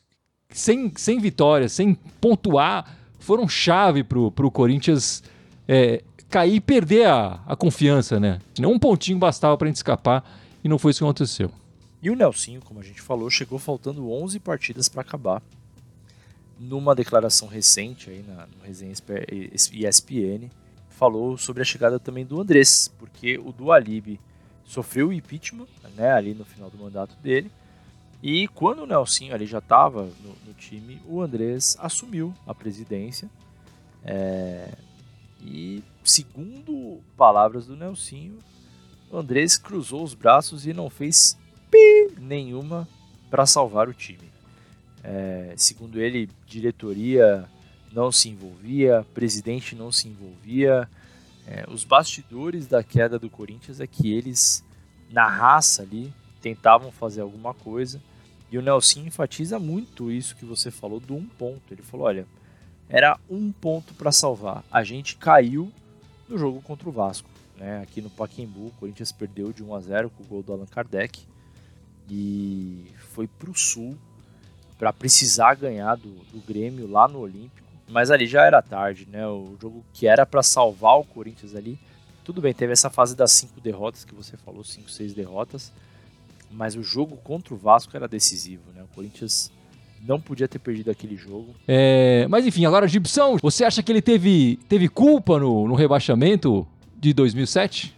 [0.50, 2.97] sem, sem vitórias, sem pontuar,
[3.28, 5.22] foram chave para o Corinthians
[5.68, 8.40] é, cair e perder a, a confiança, né?
[8.58, 10.24] Um pontinho bastava para a gente escapar
[10.64, 11.52] e não foi isso que aconteceu.
[12.02, 15.44] E o Nelsinho, como a gente falou, chegou faltando 11 partidas para acabar.
[16.58, 20.50] Numa declaração recente aí na, no resenha ESPN,
[20.90, 24.18] falou sobre a chegada também do Andrés, porque o Dualib
[24.64, 27.52] sofreu o impeachment né, ali no final do mandato dele.
[28.30, 33.30] E quando o Nelsinho ali já estava no, no, time, o Andrés assumiu a presidência.
[34.04, 34.74] É,
[35.42, 38.38] e segundo palavras do Nelsinho,
[39.10, 41.38] o Andrés cruzou os braços e não fez
[41.72, 42.86] pi nenhuma
[43.30, 44.30] para salvar o time.
[45.02, 47.50] É, segundo ele, diretoria
[47.94, 50.90] não se envolvia, presidente não se envolvia.
[51.48, 54.66] É, os bastidores da queda do Corinthians é que eles,
[55.10, 58.02] na raça ali, tentavam fazer alguma coisa.
[58.52, 61.62] E o Nelson enfatiza muito isso que você falou do um ponto.
[61.72, 62.26] Ele falou: olha,
[62.90, 64.64] era um ponto para salvar.
[64.72, 65.72] A gente caiu
[66.28, 67.30] no jogo contra o Vasco.
[67.58, 67.82] Né?
[67.82, 70.66] Aqui no Pacaembu, o Corinthians perdeu de 1 a 0 com o gol do Allan
[70.68, 71.22] Kardec
[72.10, 73.98] e foi para o Sul
[74.78, 77.68] para precisar ganhar do, do Grêmio lá no Olímpico.
[77.90, 79.28] Mas ali já era tarde, né?
[79.28, 81.80] O jogo que era para salvar o Corinthians ali.
[82.24, 85.72] Tudo bem, teve essa fase das cinco derrotas que você falou, cinco, seis derrotas.
[86.52, 88.84] Mas o jogo contra o Vasco era decisivo, né?
[88.84, 89.52] O Corinthians
[90.06, 91.54] não podia ter perdido aquele jogo.
[91.68, 96.66] É, mas enfim, agora Gibson, você acha que ele teve, teve culpa no, no rebaixamento
[96.98, 97.96] de 2007?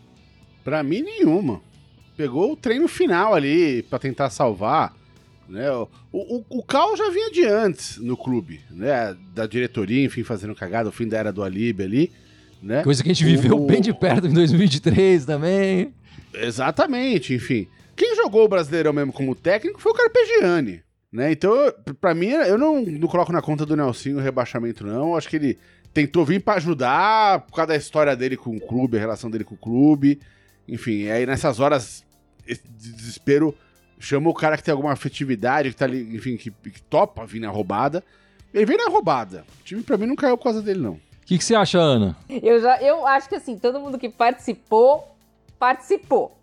[0.63, 1.61] Para mim, nenhuma
[2.19, 4.93] pegou o treino final ali para tentar salvar.
[5.47, 5.71] Né?
[5.71, 9.15] O, o, o Cal já vinha de antes no clube, né?
[9.33, 12.11] Da diretoria, enfim, fazendo cagada, o fim da era do Alibe ali.
[12.61, 12.83] Né?
[12.83, 13.65] Coisa que a gente viveu o...
[13.65, 15.93] bem de perto em 2023 também.
[16.33, 17.67] Exatamente, enfim.
[17.95, 20.83] Quem jogou o Brasileirão mesmo como técnico foi o Carpegiani.
[21.11, 21.31] Né?
[21.31, 21.53] Então,
[21.99, 25.09] para mim, eu não, não coloco na conta do Nelson o rebaixamento, não.
[25.09, 25.57] Eu acho que ele
[25.93, 29.43] tentou vir para ajudar por causa da história dele com o clube, a relação dele
[29.43, 30.19] com o clube.
[30.67, 32.05] Enfim, aí nessas horas
[32.47, 33.55] esse desespero
[33.99, 37.39] chama o cara que tem alguma afetividade, que tá ali, enfim, que, que topa vir
[37.39, 38.03] na roubada.
[38.53, 39.45] Ele vem na roubada.
[39.59, 40.93] O time pra mim não caiu por causa dele, não.
[40.93, 42.15] O que, que você acha, Ana?
[42.27, 45.15] Eu, já, eu acho que assim, todo mundo que participou,
[45.59, 46.37] participou.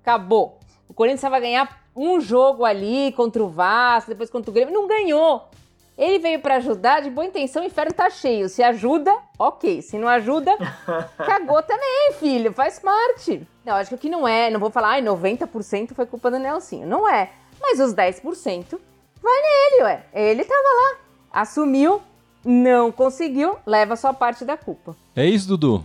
[0.00, 0.60] Acabou.
[0.88, 4.72] O Corinthians vai ganhar um jogo ali contra o Vasco, depois contra o Grêmio.
[4.72, 5.48] Não ganhou.
[5.96, 8.48] Ele veio para ajudar, de boa intenção, o inferno tá cheio.
[8.48, 9.80] Se ajuda, ok.
[9.80, 10.50] Se não ajuda,
[11.16, 12.52] cagou também, filho.
[12.52, 13.46] Faz parte.
[13.64, 16.38] Não, acho que o que não é, não vou falar, ai, 90% foi culpa do
[16.38, 16.86] Nelsinho.
[16.86, 17.30] Não é.
[17.60, 18.78] Mas os 10%
[19.22, 20.06] vai nele, ué.
[20.12, 20.98] Ele tava lá,
[21.32, 22.02] assumiu,
[22.44, 24.96] não conseguiu, leva sua parte da culpa.
[25.14, 25.84] É isso, Dudu?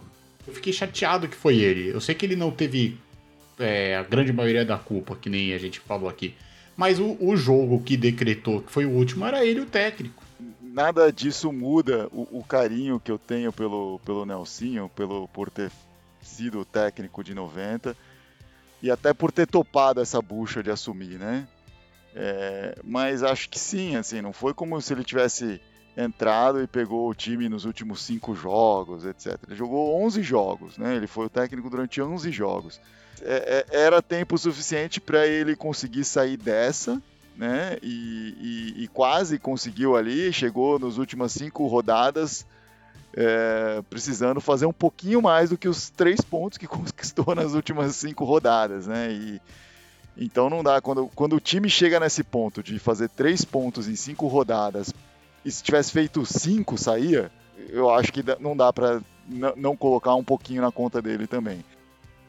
[0.49, 1.89] Eu fiquei chateado que foi ele.
[1.89, 2.97] Eu sei que ele não teve
[3.59, 6.33] é, a grande maioria da culpa, que nem a gente falou aqui.
[6.75, 10.23] Mas o, o jogo que decretou que foi o último era ele o técnico.
[10.59, 15.71] Nada disso muda o, o carinho que eu tenho pelo, pelo Nelsinho, pelo, por ter
[16.19, 17.95] sido técnico de 90
[18.81, 21.47] e até por ter topado essa bucha de assumir, né?
[22.15, 25.61] É, mas acho que sim, assim, não foi como se ele tivesse
[25.99, 29.37] entrado e pegou o time nos últimos cinco jogos, etc.
[29.47, 30.95] Ele jogou 11 jogos, né?
[30.95, 32.79] Ele foi o técnico durante 11 jogos.
[33.21, 37.01] É, é, era tempo suficiente para ele conseguir sair dessa,
[37.35, 37.77] né?
[37.83, 42.45] E, e, e, quase conseguiu ali, chegou nas últimas cinco rodadas,
[43.13, 47.95] é, precisando fazer um pouquinho mais do que os três pontos que conquistou nas últimas
[47.95, 49.11] cinco rodadas, né?
[49.11, 49.41] E,
[50.17, 50.79] então não dá.
[50.79, 54.93] Quando, quando o time chega nesse ponto de fazer três pontos em cinco rodadas,
[55.43, 57.31] e se tivesse feito cinco, saía,
[57.69, 59.01] eu acho que não dá para
[59.55, 61.63] não colocar um pouquinho na conta dele também.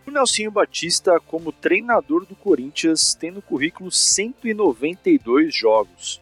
[0.06, 6.20] O Nelsinho Batista, como treinador do Corinthians, tem no currículo 192 jogos.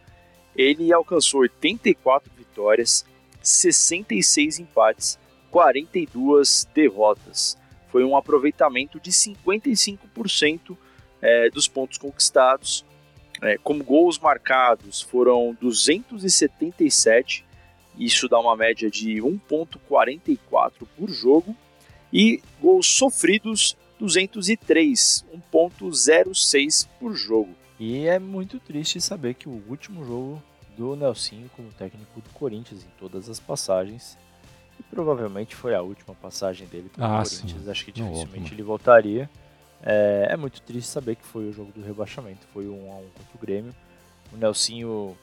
[0.55, 3.05] Ele alcançou 84 vitórias,
[3.41, 5.19] 66 empates,
[5.51, 7.57] 42 derrotas.
[7.91, 10.77] Foi um aproveitamento de 55%
[11.23, 12.85] é, dos pontos conquistados.
[13.41, 17.45] É, como gols marcados foram 277,
[17.99, 21.55] isso dá uma média de 1,44 por jogo
[22.13, 27.55] e gols sofridos 203, 1.06 por jogo.
[27.79, 30.43] E é muito triste saber que o último jogo
[30.77, 34.17] do Nelsinho como técnico do Corinthians em todas as passagens
[34.79, 37.65] e provavelmente foi a última passagem dele pelo ah, Corinthians.
[37.65, 37.71] Sim.
[37.71, 39.29] Acho que dificilmente ele voltaria.
[39.83, 43.09] É, é, muito triste saber que foi o jogo do rebaixamento, foi um a um
[43.11, 43.75] contra o Grêmio.
[44.33, 45.17] O Nelsinho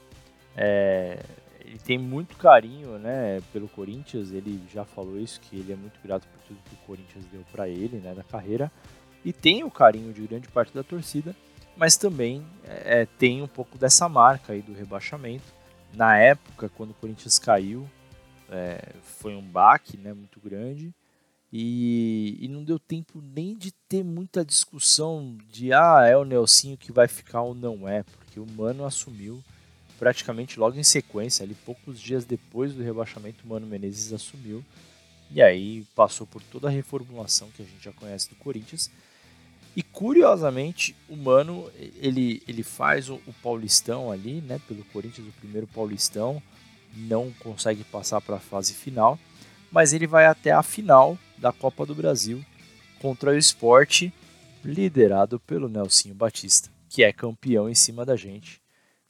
[0.56, 1.20] é,
[1.60, 4.32] ele tem muito carinho, né, pelo Corinthians.
[4.32, 7.44] Ele já falou isso que ele é muito grato por tudo que o Corinthians deu
[7.52, 8.72] para ele, né, da carreira.
[9.24, 11.36] E tem o carinho de grande parte da torcida,
[11.76, 15.46] mas também é, tem um pouco dessa marca aí do rebaixamento.
[15.94, 17.90] Na época, quando o Corinthians caiu,
[18.50, 20.94] é, foi um baque, né, muito grande.
[21.58, 26.76] E, e, não deu tempo nem de ter muita discussão de ah, é o Nelsinho
[26.76, 29.42] que vai ficar ou não é, porque o Mano assumiu
[29.98, 34.66] praticamente logo em sequência, ali poucos dias depois do rebaixamento, o Mano Menezes assumiu.
[35.32, 38.92] E aí passou por toda a reformulação que a gente já conhece do Corinthians.
[39.78, 45.40] E curiosamente, o Mano, ele, ele faz o, o Paulistão ali, né, pelo Corinthians, o
[45.40, 46.44] primeiro Paulistão,
[46.94, 49.18] não consegue passar para a fase final,
[49.72, 52.44] mas ele vai até a final da Copa do Brasil
[53.00, 54.14] contra o Esporte,
[54.64, 58.62] liderado pelo Nelsinho Batista, que é campeão em cima da gente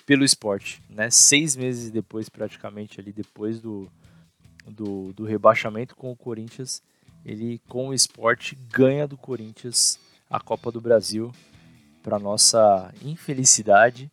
[0.05, 1.09] pelo esporte, né?
[1.09, 3.89] Seis meses depois, praticamente ali depois do,
[4.67, 6.81] do, do rebaixamento com o Corinthians,
[7.25, 11.33] ele com o esporte ganha do Corinthians a Copa do Brasil
[12.03, 14.11] para nossa infelicidade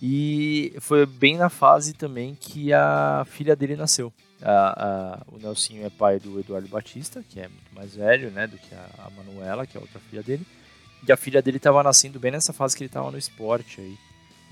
[0.00, 4.12] e foi bem na fase também que a filha dele nasceu.
[4.40, 8.46] A, a, o Nelsinho é pai do Eduardo Batista, que é muito mais velho né,
[8.46, 10.46] do que a, a Manuela, que é outra filha dele.
[11.06, 13.98] E a filha dele estava nascendo bem nessa fase que ele estava no esporte aí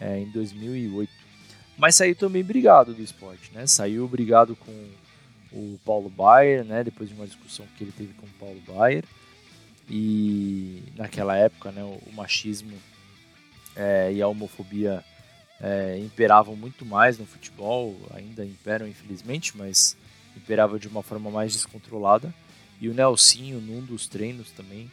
[0.01, 1.11] é, em 2008.
[1.77, 3.67] Mas saiu também brigado do esporte, né?
[3.67, 4.73] Saiu brigado com
[5.53, 6.83] o Paulo Baier, né?
[6.83, 9.05] Depois de uma discussão que ele teve com o Paulo Baier.
[9.89, 11.83] E naquela época, né?
[11.83, 12.73] O, machismo
[13.75, 15.05] é, e a homofobia
[15.61, 19.97] é, imperavam muito mais no futebol, ainda imperam infelizmente, mas
[20.37, 22.33] imperava de uma forma mais descontrolada.
[22.81, 24.91] E o Nelsinho, num dos treinos também,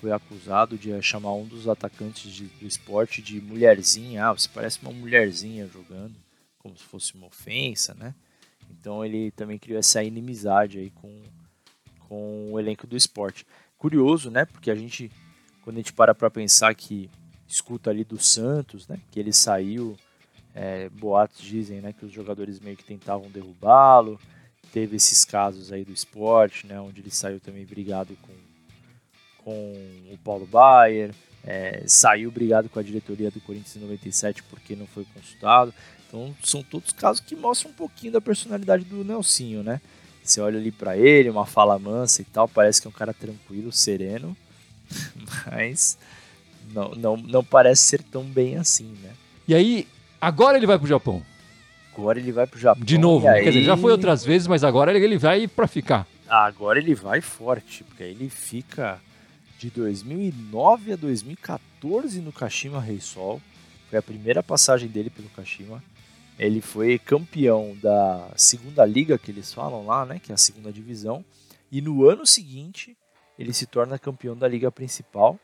[0.00, 4.26] foi acusado de chamar um dos atacantes de, do esporte de mulherzinha.
[4.26, 6.14] Ah, você parece uma mulherzinha jogando,
[6.58, 8.14] como se fosse uma ofensa, né?
[8.70, 11.22] Então ele também criou essa inimizade aí com,
[12.00, 13.46] com o elenco do esporte.
[13.76, 14.44] Curioso, né?
[14.44, 15.10] Porque a gente,
[15.62, 17.10] quando a gente para para pensar que
[17.48, 18.98] escuta ali do Santos, né?
[19.10, 19.96] Que ele saiu,
[20.54, 21.92] é, boatos dizem, né?
[21.92, 24.20] Que os jogadores meio que tentavam derrubá-lo.
[24.72, 26.80] Teve esses casos aí do esporte, né?
[26.80, 28.32] Onde ele saiu também brigado com
[29.44, 29.72] com
[30.10, 34.86] o Paulo Baier, é, saiu brigado com a diretoria do Corinthians em 97 porque não
[34.86, 35.72] foi consultado.
[36.08, 39.80] Então são todos casos que mostram um pouquinho da personalidade do Nelsinho, né?
[40.22, 43.12] Você olha ali para ele, uma fala mansa e tal, parece que é um cara
[43.12, 44.34] tranquilo, sereno,
[45.52, 45.98] mas
[46.74, 49.12] não, não, não parece ser tão bem assim, né?
[49.46, 49.86] E aí,
[50.20, 51.22] agora ele vai pro Japão.
[51.92, 52.84] Agora ele vai pro Japão.
[52.84, 53.44] De novo, aí...
[53.44, 56.06] quer dizer, já foi outras vezes, mas agora ele vai para ficar.
[56.28, 59.00] Agora ele vai forte, porque aí ele fica
[59.58, 63.40] de 2009 a 2014 no Kashima Reysol.
[63.88, 65.82] Foi a primeira passagem dele pelo Kashima.
[66.36, 70.72] Ele foi campeão da segunda liga que eles falam lá, né, que é a segunda
[70.72, 71.24] divisão.
[71.70, 72.96] E no ano seguinte
[73.38, 75.38] ele se torna campeão da liga principal.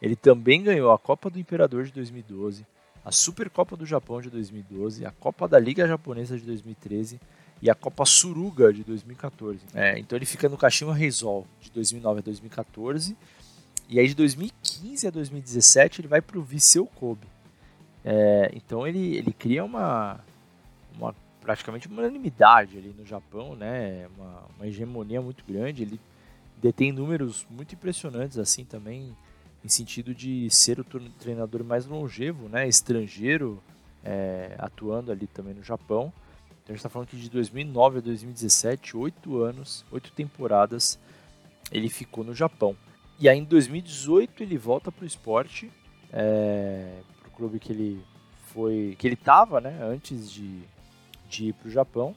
[0.00, 2.66] Ele também ganhou a Copa do Imperador de 2012,
[3.04, 7.20] a Supercopa do Japão de 2012, a Copa da Liga Japonesa de 2013
[7.62, 9.60] e a Copa Suruga de 2014.
[9.74, 13.16] É, então ele fica no Kashima Reysol de 2009 a 2014
[13.88, 17.26] e aí de 2015 a 2017 ele vai para o Viseu Kobe.
[18.04, 20.20] É, então ele, ele cria uma,
[20.96, 24.08] uma praticamente uma unanimidade ali no Japão, né?
[24.16, 25.82] Uma, uma hegemonia muito grande.
[25.82, 26.00] Ele
[26.62, 29.14] detém números muito impressionantes assim também
[29.64, 32.66] em sentido de ser o treinador mais longevo, né?
[32.66, 33.62] Estrangeiro
[34.04, 36.12] é, atuando ali também no Japão.
[36.62, 40.98] Então a gente está falando que de 2009 a 2017, oito anos, oito temporadas,
[41.70, 42.76] ele ficou no Japão.
[43.18, 45.70] E aí em 2018 ele volta para o esporte,
[46.12, 48.02] é, para o clube que ele
[48.46, 50.62] foi, que ele estava, né, antes de,
[51.28, 52.14] de ir para o Japão.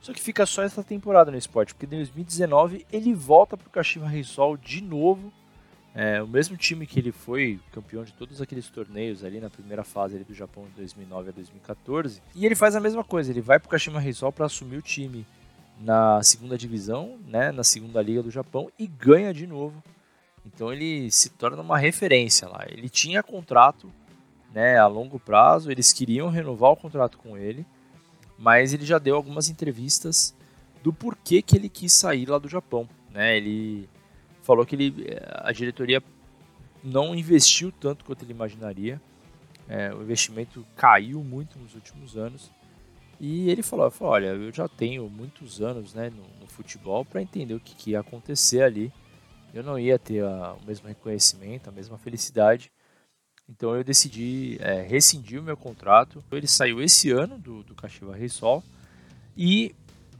[0.00, 3.70] Só que fica só essa temporada no esporte, porque em 2019 ele volta para o
[3.70, 5.32] Kashima Reysol de novo.
[5.94, 9.84] É, o mesmo time que ele foi campeão de todos aqueles torneios ali na primeira
[9.84, 12.20] fase ali do Japão de 2009 a 2014.
[12.34, 14.82] E ele faz a mesma coisa, ele vai para o Kashima Reysol para assumir o
[14.82, 15.24] time
[15.80, 19.82] na segunda divisão, né, na segunda liga do Japão e ganha de novo
[20.46, 22.64] então ele se torna uma referência lá.
[22.68, 23.90] Ele tinha contrato
[24.52, 27.66] né, a longo prazo, eles queriam renovar o contrato com ele,
[28.38, 30.34] mas ele já deu algumas entrevistas
[30.82, 32.88] do porquê que ele quis sair lá do Japão.
[33.10, 33.36] Né?
[33.36, 33.88] Ele
[34.44, 34.94] falou que ele,
[35.32, 36.00] a diretoria
[36.82, 39.00] não investiu tanto quanto ele imaginaria.
[39.68, 42.52] É, o investimento caiu muito nos últimos anos.
[43.18, 47.20] E ele falou, falou olha, eu já tenho muitos anos né, no, no futebol para
[47.20, 48.92] entender o que, que ia acontecer ali
[49.54, 52.72] eu não ia ter a, o mesmo reconhecimento, a mesma felicidade.
[53.48, 56.22] Então eu decidi é, rescindir o meu contrato.
[56.32, 58.64] Ele saiu esse ano do, do Caxiva Reysol
[59.36, 59.72] e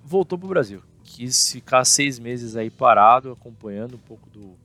[0.04, 0.82] voltou para o Brasil.
[1.04, 4.56] Quis ficar seis meses aí parado, acompanhando um pouco do,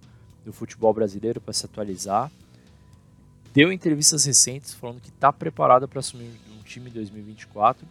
[0.44, 2.32] do futebol brasileiro para se atualizar.
[3.54, 7.86] Deu entrevistas recentes falando que está preparado para assumir um time em 2024.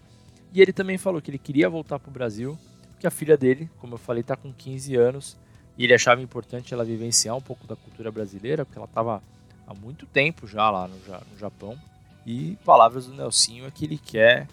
[0.52, 2.58] E ele também falou que ele queria voltar para o Brasil,
[2.92, 5.36] porque a filha dele, como eu falei, está com 15 anos
[5.76, 9.22] e ele achava importante ela vivenciar um pouco da cultura brasileira, porque ela estava
[9.64, 11.78] há muito tempo já lá no, no, Japão.
[12.26, 14.48] E palavras do Nelsinho é que ele quer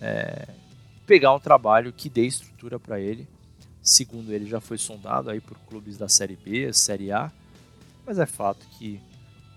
[0.00, 0.46] é,
[1.08, 3.26] pegar um trabalho que dê estrutura para ele.
[3.80, 7.32] Segundo ele, já foi sondado aí por clubes da Série B, Série A,
[8.04, 9.00] mas é fato que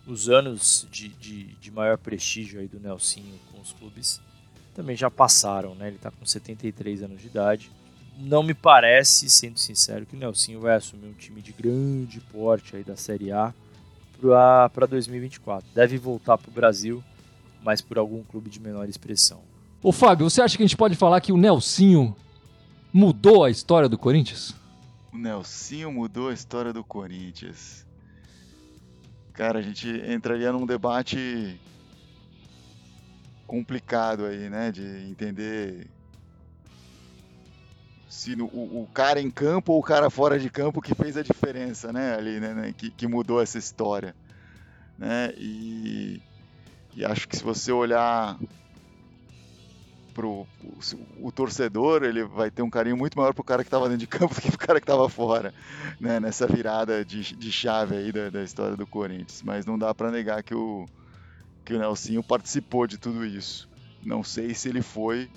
[0.07, 4.21] os anos de, de, de maior prestígio aí do Nelsinho com os clubes
[4.73, 5.87] também já passaram, né?
[5.87, 7.69] Ele está com 73 anos de idade.
[8.17, 12.77] Não me parece, sendo sincero, que o Nelsinho vai assumir um time de grande porte
[12.77, 13.53] aí da Série A
[14.73, 15.67] para 2024.
[15.73, 17.03] Deve voltar para o Brasil,
[17.61, 19.50] mas por algum clube de menor expressão.
[19.83, 22.15] Ô Fábio, você acha que a gente pode falar que o Nelsinho
[22.93, 24.55] mudou a história do Corinthians?
[25.11, 27.83] O Nelsinho mudou a história do Corinthians.
[29.33, 31.59] Cara, a gente entraria num debate
[33.47, 34.71] complicado aí, né?
[34.71, 35.87] De entender
[38.07, 41.23] se o, o, cara em campo ou o cara fora de campo que fez a
[41.23, 42.13] diferença, né?
[42.13, 42.53] Ali, né?
[42.53, 44.15] né que, que, mudou essa história,
[44.95, 45.33] né?
[45.37, 46.21] E,
[46.95, 48.37] e acho que se você olhar
[50.13, 53.85] pro o, o, torcedor, ele vai ter um carinho muito maior pro cara que estava
[53.85, 55.53] dentro de campo do que pro cara que estava fora,
[55.99, 56.19] né?
[56.19, 59.41] Nessa virada de, de chave aí da, da história do Corinthians.
[59.43, 60.85] Mas não dá para negar que o
[61.63, 63.69] que o Nelsinho participou de tudo isso.
[64.03, 65.29] Não sei se ele foi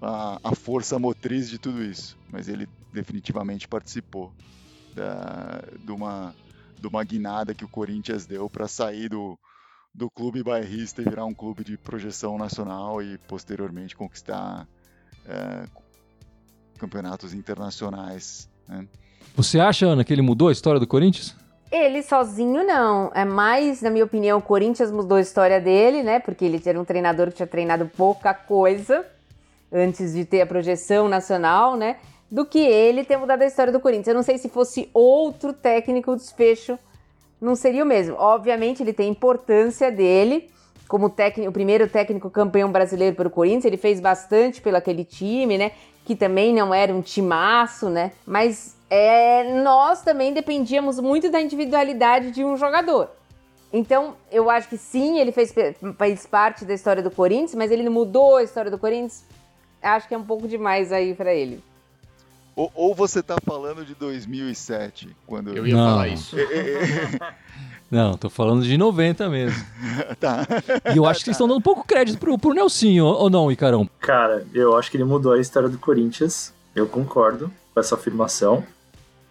[0.00, 4.32] a, a força motriz de tudo isso, mas ele definitivamente participou
[4.94, 6.34] da, de, uma,
[6.80, 9.38] de uma guinada que o Corinthians deu para sair do,
[9.96, 14.68] do clube bairrista e virar um clube de projeção nacional e posteriormente conquistar
[15.26, 15.64] é,
[16.78, 18.46] campeonatos internacionais.
[18.68, 18.86] Né?
[19.34, 21.34] Você acha, Ana, que ele mudou a história do Corinthians?
[21.72, 23.10] Ele sozinho não.
[23.14, 26.20] É mais, na minha opinião, o Corinthians mudou a história dele, né?
[26.20, 29.04] Porque ele era um treinador que tinha treinado pouca coisa
[29.72, 31.96] antes de ter a projeção nacional, né?
[32.30, 34.08] Do que ele ter mudado a história do Corinthians.
[34.08, 36.78] Eu não sei se fosse outro técnico, o desfecho
[37.40, 38.16] não seria o mesmo.
[38.18, 40.50] Obviamente, ele tem importância dele
[40.88, 43.64] como técnico, o primeiro técnico campeão brasileiro para o Corinthians.
[43.64, 45.72] Ele fez bastante pelo aquele time, né?
[46.04, 48.12] Que também não era um timaço, né?
[48.24, 53.10] Mas é, nós também dependíamos muito da individualidade de um jogador.
[53.72, 55.52] Então, eu acho que sim, ele fez,
[55.98, 59.24] fez parte da história do Corinthians, mas ele mudou a história do Corinthians.
[59.82, 61.62] Acho que é um pouco demais aí para ele.
[62.56, 65.90] Ou, ou, você tá falando de 2007, quando eu ia não.
[65.90, 66.34] falar isso.
[67.90, 69.62] não, tô falando de 90 mesmo.
[70.18, 70.46] tá.
[70.90, 73.52] E eu acho que vocês estão dando um pouco crédito pro, pro Nelsinho, ou não,
[73.52, 73.86] Icarão?
[74.00, 76.54] Cara, eu acho que ele mudou a história do Corinthians.
[76.74, 78.64] Eu concordo com essa afirmação.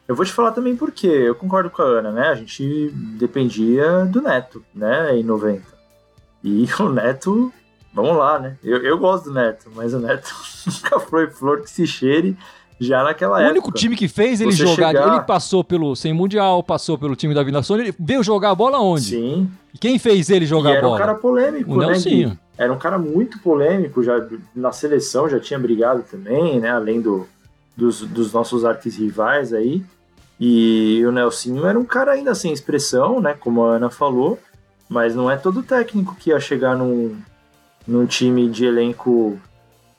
[0.08, 2.28] Eu vou te falar também porque eu concordo com a Ana, né?
[2.28, 5.18] A gente dependia do Neto, né?
[5.18, 5.64] Em 90.
[6.44, 7.52] E o Neto,
[7.92, 8.56] vamos lá, né?
[8.64, 10.32] Eu, eu gosto do Neto, mas o Neto
[10.68, 12.38] nunca foi flor que se cheire
[12.80, 13.48] já naquela o época.
[13.48, 15.08] O único time que fez ele Você jogar, chegar...
[15.08, 18.56] ele passou pelo sem mundial, passou pelo time da Vila Sônia, ele veio jogar a
[18.56, 19.06] bola onde?
[19.06, 19.50] Sim.
[19.74, 20.96] E quem fez ele jogar e a bola?
[20.96, 21.88] Era um cara polêmico, o né?
[21.88, 22.38] Nelsinho.
[22.58, 26.72] Era um cara muito polêmico, já na seleção já tinha brigado também, né?
[26.72, 27.28] Além do,
[27.76, 29.84] dos, dos nossos arquis-rivais aí.
[30.40, 33.34] E o Nelsinho era um cara ainda sem expressão, né?
[33.34, 34.38] Como a Ana falou,
[34.88, 37.16] mas não é todo técnico que ia chegar num,
[37.88, 39.40] num time de elenco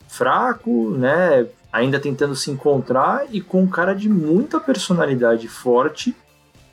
[0.08, 1.46] fraco, né?
[1.72, 6.14] Ainda tentando se encontrar e com um cara de muita personalidade forte,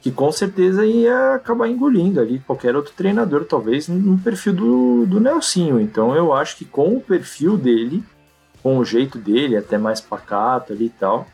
[0.01, 5.19] que com certeza ia acabar engolindo ali qualquer outro treinador, talvez no perfil do, do
[5.19, 5.79] Nelsinho.
[5.79, 8.03] Então eu acho que com o perfil dele,
[8.61, 11.27] com o jeito dele, até mais pacato ali e tal,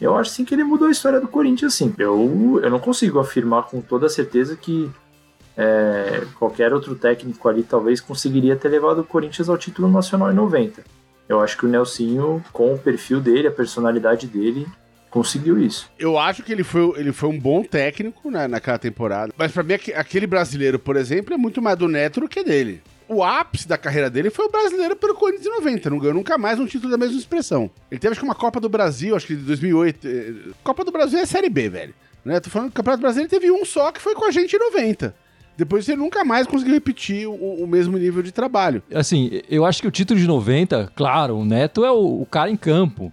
[0.00, 1.94] eu acho sim que ele mudou a história do Corinthians, sim.
[1.98, 4.90] Eu, eu não consigo afirmar com toda certeza que
[5.56, 10.34] é, qualquer outro técnico ali talvez conseguiria ter levado o Corinthians ao título nacional em
[10.34, 10.84] 90.
[11.28, 14.66] Eu acho que o Nelsinho, com o perfil dele, a personalidade dele,
[15.10, 15.90] conseguiu isso.
[15.98, 19.32] Eu acho que ele foi, ele foi um bom técnico né, naquela temporada.
[19.36, 22.82] Mas para mim, aquele brasileiro, por exemplo, é muito mais do Neto do que dele
[23.08, 25.90] o ápice da carreira dele foi o brasileiro pelo Corinthians em 90.
[25.90, 27.70] Não ganhou nunca mais um título da mesma expressão.
[27.90, 30.08] Ele teve acho que uma Copa do Brasil, acho que de 2008.
[30.08, 31.94] Eh, Copa do Brasil é Série B, velho.
[32.24, 32.40] Né?
[32.40, 34.58] Tô falando que o Campeonato Brasileiro teve um só que foi com a gente em
[34.58, 35.14] 90.
[35.56, 38.82] Depois ele nunca mais conseguiu repetir o, o, mesmo nível de trabalho.
[38.94, 42.50] Assim, eu acho que o título de 90, claro, o Neto é o, o cara
[42.50, 43.12] em campo.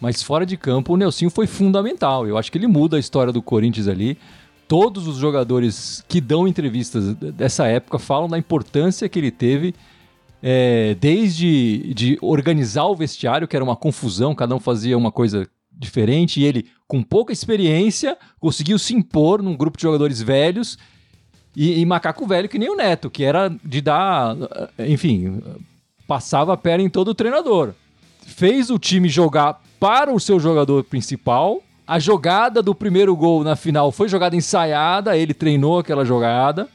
[0.00, 2.26] Mas fora de campo, o Nelsinho foi fundamental.
[2.26, 4.16] Eu acho que ele muda a história do Corinthians ali
[4.70, 9.74] todos os jogadores que dão entrevistas dessa época falam da importância que ele teve
[10.40, 15.48] é, desde de organizar o vestiário, que era uma confusão, cada um fazia uma coisa
[15.72, 20.78] diferente, e ele, com pouca experiência, conseguiu se impor num grupo de jogadores velhos
[21.54, 24.36] e, e macaco velho que nem o Neto, que era de dar,
[24.78, 25.42] enfim,
[26.06, 27.72] passava a perna em todo o treinador.
[28.24, 31.62] Fez o time jogar para o seu jogador principal.
[31.86, 36.68] A jogada do primeiro gol na final foi jogada ensaiada, ele treinou aquela jogada.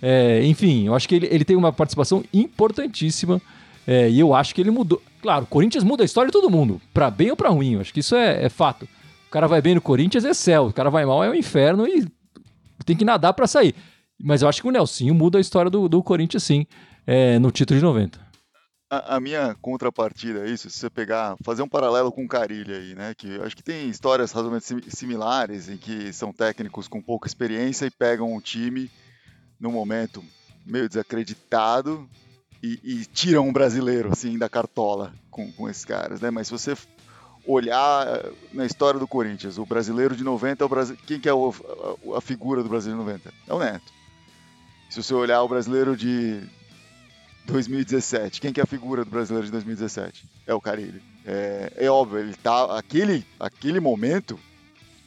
[0.00, 3.40] É, enfim, eu acho que ele, ele tem uma participação importantíssima
[3.86, 5.02] é, e eu acho que ele mudou.
[5.22, 7.74] Claro, o Corinthians muda a história de todo mundo, para bem ou para ruim.
[7.74, 8.84] Eu acho que isso é, é, fato.
[9.26, 11.86] O cara vai bem no Corinthians é céu, o cara vai mal é o inferno
[11.86, 12.06] e
[12.84, 13.74] tem que nadar para sair.
[14.20, 16.66] Mas eu acho que o Nelsinho muda a história do, do Corinthians, sim,
[17.06, 18.24] é, no título de 90.
[18.90, 22.72] A, a, minha contrapartida é isso, se você pegar, fazer um paralelo com o Carilli
[22.72, 23.14] aí, né?
[23.14, 27.90] Que acho que tem histórias razoavelmente similares em que são técnicos com pouca experiência e
[27.90, 28.90] pegam um time
[29.58, 30.22] no momento
[30.64, 32.08] meio desacreditado
[32.62, 36.30] e, e, tiram um brasileiro assim da cartola com, com esses caras, né?
[36.30, 36.76] Mas se você
[37.46, 41.28] olhar eh, na história do Corinthians, o brasileiro de 90 é o Brasil, quem que
[41.28, 41.52] é o,
[42.14, 43.34] a, a, figura do brasileiro de 90?
[43.46, 43.92] É o Neto.
[44.94, 46.40] Se você olhar o brasileiro de
[47.46, 50.24] 2017, quem que é a figura do brasileiro de 2017?
[50.46, 51.02] É o Carilli.
[51.26, 54.38] É, é óbvio, ele tá aquele aquele momento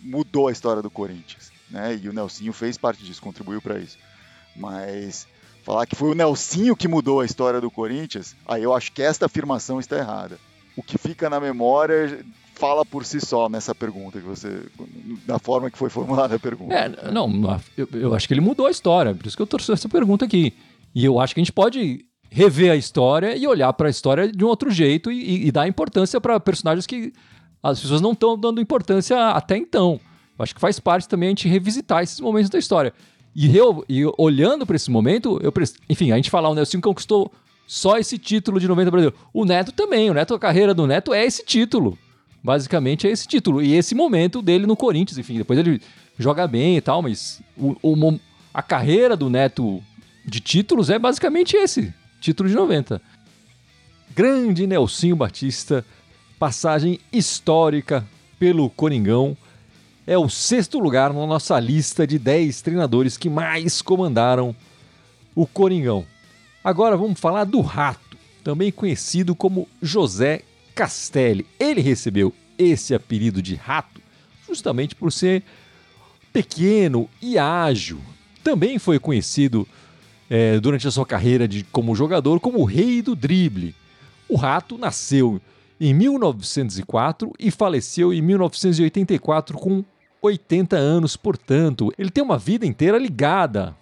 [0.02, 1.98] mudou a história do Corinthians, né?
[2.04, 3.98] E o Nelsinho fez parte disso, contribuiu para isso.
[4.58, 5.26] Mas
[5.64, 9.02] falar que foi o Nelsinho que mudou a história do Corinthians, aí eu acho que
[9.02, 10.38] esta afirmação está errada.
[10.76, 12.26] O que fica na memória
[12.58, 14.62] fala por si só nessa pergunta que você.
[15.26, 16.74] da forma que foi formulada a pergunta.
[16.74, 17.30] É, não,
[17.78, 20.26] eu, eu acho que ele mudou a história, por isso que eu trouxe essa pergunta
[20.26, 20.54] aqui.
[20.94, 24.32] E eu acho que a gente pode rever a história e olhar para a história
[24.32, 27.14] de um outro jeito e, e dar importância para personagens que
[27.62, 30.00] as pessoas não estão dando importância até então.
[30.38, 32.94] Eu acho que faz parte também a gente revisitar esses momentos da história.
[33.36, 35.54] E, eu, e olhando para esse momento, eu,
[35.90, 37.32] enfim, a gente falar, o Nelson conquistou
[37.68, 39.14] só esse título de 90 Brasil.
[39.34, 41.98] O Neto também, o Neto, a carreira do Neto é esse título.
[42.44, 43.62] Basicamente é esse título.
[43.62, 45.82] E esse momento dele no Corinthians, enfim, depois ele
[46.18, 48.20] joga bem e tal, mas o, o,
[48.54, 49.82] a carreira do Neto
[50.26, 53.02] de títulos é basicamente esse, título de 90.
[54.16, 55.86] Grande Nelsinho Batista,
[56.40, 58.06] passagem histórica
[58.40, 59.38] pelo Coringão
[60.08, 64.56] é o sexto lugar na nossa lista de 10 treinadores que mais comandaram
[65.36, 66.06] o Coringão.
[66.64, 70.44] Agora vamos falar do Rato, também conhecido como José
[70.78, 71.48] Castelli.
[71.60, 74.00] Ele recebeu esse apelido de Rato
[74.48, 75.42] justamente por ser
[76.32, 78.00] pequeno e ágil.
[78.44, 79.68] Também foi conhecido
[80.30, 83.74] é, durante a sua carreira de, como jogador como o rei do drible.
[84.30, 85.42] O Rato nasceu
[85.82, 89.84] em 1904 e faleceu em 1984 com
[90.22, 93.76] 80 anos, portanto, ele tem uma vida inteira ligada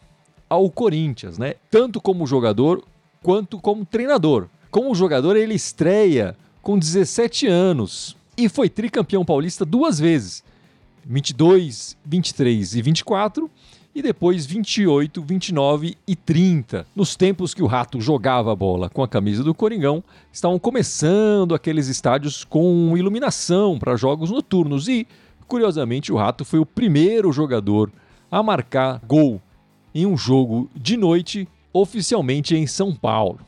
[0.49, 1.55] ao Corinthians, né?
[1.69, 2.83] Tanto como jogador
[3.21, 4.47] quanto como treinador.
[4.71, 6.35] Como jogador, ele estreia
[6.65, 10.43] com 17 anos e foi tricampeão paulista duas vezes,
[11.05, 13.51] 22, 23 e 24
[13.93, 16.87] e depois 28, 29 e 30.
[16.95, 20.03] Nos tempos que o Rato jogava a bola com a camisa do Coringão,
[20.33, 25.07] estavam começando aqueles estádios com iluminação para jogos noturnos e
[25.47, 27.91] Curiosamente, o Rato foi o primeiro jogador
[28.31, 29.39] a marcar gol
[29.93, 33.39] em um jogo de noite, oficialmente em São Paulo.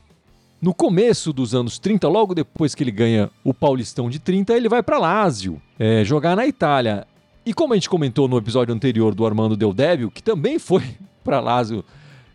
[0.60, 4.68] No começo dos anos 30, logo depois que ele ganha o Paulistão de 30, ele
[4.68, 7.06] vai para Lazio é, jogar na Itália.
[7.46, 10.82] E como a gente comentou no episódio anterior do Armando Del Débio, que também foi
[11.22, 11.84] para Lazio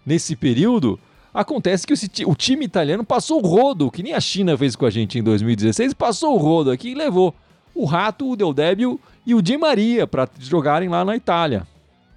[0.05, 0.97] nesse período,
[1.33, 1.93] acontece que
[2.25, 5.23] o, time italiano passou o rodo, que nem a China fez com a gente em
[5.23, 7.35] 2016, passou o rodo aqui e levou
[7.75, 11.67] o Rato, o Del Débio e o Di Maria para jogarem lá na Itália.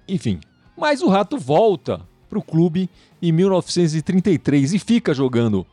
[0.07, 0.39] Enfim,
[0.77, 1.99] mas o Rato volta
[2.29, 2.89] para o clube
[3.21, 5.67] em 1933 e fica jogando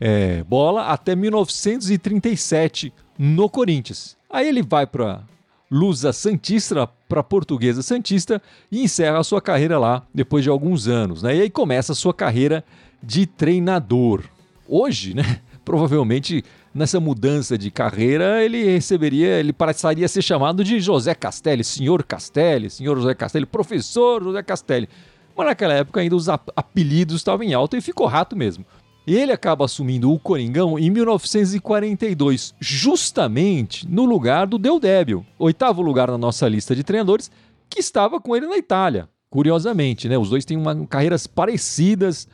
[0.00, 4.16] é, bola até 1937 no Corinthians.
[4.30, 5.22] Aí ele vai para
[5.70, 8.40] Lusa Santista, para Portuguesa Santista
[8.70, 11.22] e encerra a sua carreira lá depois de alguns anos.
[11.22, 11.36] Né?
[11.36, 12.64] E aí começa a sua carreira
[13.02, 14.24] de treinador.
[14.68, 16.44] Hoje, né, provavelmente
[16.74, 22.04] nessa mudança de carreira, ele receberia, ele passaria a ser chamado de José Castelli, senhor
[22.04, 24.88] Castelli, senhor José Castelli, professor José Castelli.
[25.34, 28.64] Mas naquela época ainda os apelidos estavam em alta e ficou rato mesmo.
[29.06, 36.08] Ele acaba assumindo o Coringão em 1942, justamente no lugar do Del Débil, oitavo lugar
[36.08, 37.30] na nossa lista de treinadores,
[37.70, 39.08] que estava com ele na Itália.
[39.30, 40.18] Curiosamente, né?
[40.18, 42.26] Os dois têm uma, carreiras parecidas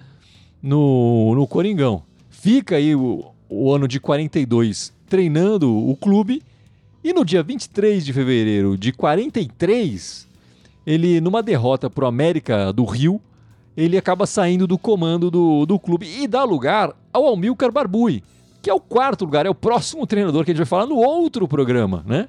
[0.62, 2.02] no, no Coringão.
[2.30, 6.42] Fica aí o, o ano de 42 treinando o clube.
[7.04, 10.26] E no dia 23 de fevereiro de 43,
[10.86, 13.20] ele, numa derrota para o América do Rio,
[13.76, 18.22] ele acaba saindo do comando do, do clube e dá lugar ao Almilcar Barbui,
[18.60, 20.96] que é o quarto lugar, é o próximo treinador que a gente vai falar no
[20.96, 22.28] outro programa, né?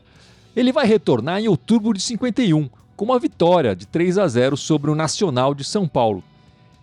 [0.55, 4.89] Ele vai retornar em outubro de 51, com uma vitória de 3 a 0 sobre
[4.89, 6.23] o Nacional de São Paulo.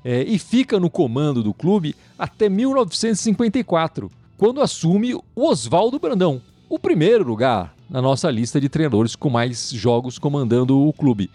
[0.05, 6.79] É, e fica no comando do clube até 1954, quando assume o Oswaldo Brandão, o
[6.79, 11.31] primeiro lugar na nossa lista de treinadores com mais jogos comandando o clube.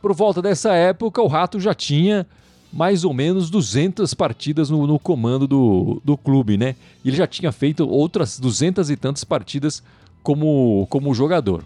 [0.00, 2.26] Por volta dessa época, o Rato já tinha
[2.72, 6.76] mais ou menos 200 partidas no, no comando do, do clube, né?
[7.04, 9.82] E ele já tinha feito outras 200 e tantas partidas
[10.22, 11.64] como, como jogador.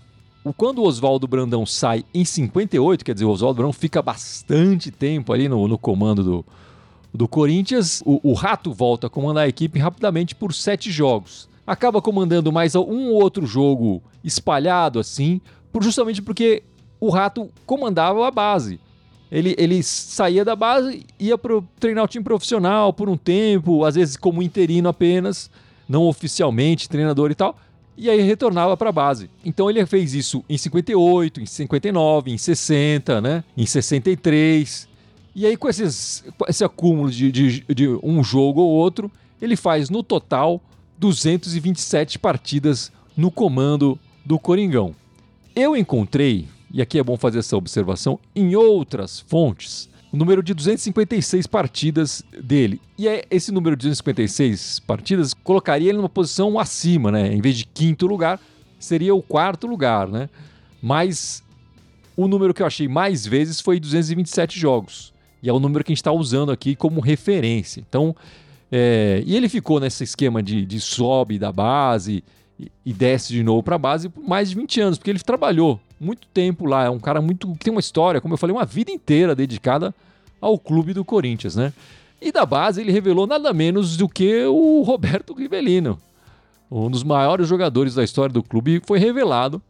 [0.57, 5.33] Quando o Oswaldo Brandão sai em 58, quer dizer, o Oswaldo Brandão fica bastante tempo
[5.33, 6.45] ali no, no comando do,
[7.15, 11.49] do Corinthians, o, o, Rato volta a comandar a equipe rapidamente por sete jogos.
[11.67, 15.41] Acaba comandando mais um ou outro jogo espalhado assim,
[15.73, 16.63] por, justamente porque
[17.01, 18.79] o Rato comandava a base.
[19.35, 23.97] Ele, ele saía da base, ia para treinar o time profissional por um tempo, às
[23.97, 25.51] vezes como interino apenas,
[25.89, 27.59] não oficialmente, treinador e tal
[27.97, 29.31] e aí retornava para a base.
[29.45, 33.45] Então ele fez isso em 58, em 59, em 60, né?
[33.57, 34.89] em 63.
[35.35, 39.11] E aí, com esses, esse acúmulo de, de, de um jogo ou outro,
[39.43, 40.61] ele faz no total
[40.99, 44.95] 227 partidas no comando do Coringão.
[45.55, 50.53] Eu encontrei, e aqui é bom fazer essa observação, em outras fontes, o número de
[50.53, 52.81] 256 partidas dele.
[52.99, 57.33] E é esse número de 256 partidas colocaria ele numa posição acima, né?
[57.33, 58.41] Em vez de quinto lugar,
[58.77, 60.29] seria o quarto lugar, né?
[60.83, 61.45] Mas
[62.17, 65.15] o número que eu achei mais vezes foi 227 jogos.
[65.41, 67.85] E é o número que a gente está usando aqui como referência.
[67.89, 68.17] Então,
[68.73, 72.25] é, e ele ficou nesse esquema de, de sobe da base
[72.59, 75.21] e, e desce de novo para a base por mais de 20 anos, porque ele
[75.21, 76.85] trabalhou muito tempo lá.
[76.85, 79.95] É um cara muito que tem uma história, como eu falei, uma vida inteira dedicada
[80.41, 81.73] ao clube do Corinthians, né?
[82.21, 85.99] E da base ele revelou nada menos do que o Roberto Rivelino,
[86.71, 89.61] um dos maiores jogadores da história do clube, foi revelado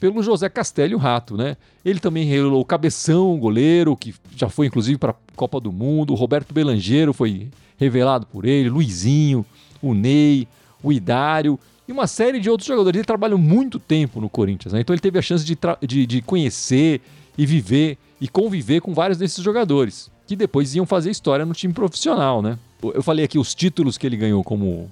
[0.00, 1.56] pelo José Castelli, o Rato, né?
[1.84, 6.12] Ele também revelou o Cabeção, goleiro, que já foi inclusive para a Copa do Mundo,
[6.12, 9.44] o Roberto Belangeiro foi revelado por ele, Luizinho,
[9.80, 10.46] o Ney,
[10.82, 12.98] o Idário e uma série de outros jogadores.
[12.98, 14.80] Ele trabalha muito tempo no Corinthians, né?
[14.80, 15.56] então ele teve a chance de,
[15.86, 17.00] de, de conhecer
[17.36, 21.74] e viver e conviver com vários desses jogadores, que depois iam fazer história no time
[21.74, 22.58] profissional, né?
[22.82, 24.90] Eu falei aqui os títulos que ele ganhou como,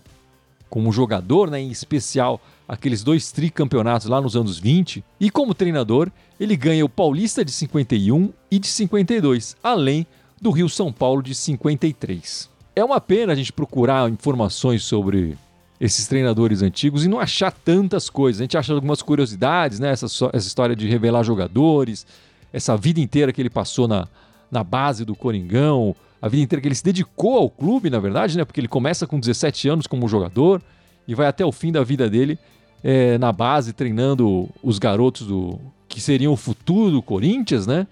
[0.69, 1.61] como jogador, né?
[1.61, 6.89] em especial aqueles dois tricampeonatos lá nos anos 20, e como treinador, ele ganha o
[6.89, 10.07] Paulista de 51 e de 52, além
[10.41, 12.49] do Rio São Paulo de 53.
[12.75, 15.37] É uma pena a gente procurar informações sobre
[15.83, 18.41] esses treinadores antigos e não achar tantas coisas.
[18.41, 19.91] A gente acha algumas curiosidades, né?
[19.91, 22.07] Essa, essa história de revelar jogadores,
[22.53, 24.07] essa vida inteira que ele passou na,
[24.49, 28.39] na base do Coringão, a vida inteira que ele se dedicou ao clube, na verdade,
[28.39, 28.45] né?
[28.45, 30.63] Porque ele começa com 17 anos como jogador
[31.09, 32.39] e vai até o fim da vida dele
[32.85, 35.59] é, na base, treinando os garotos do
[35.89, 37.89] que seriam o futuro do Corinthians, né?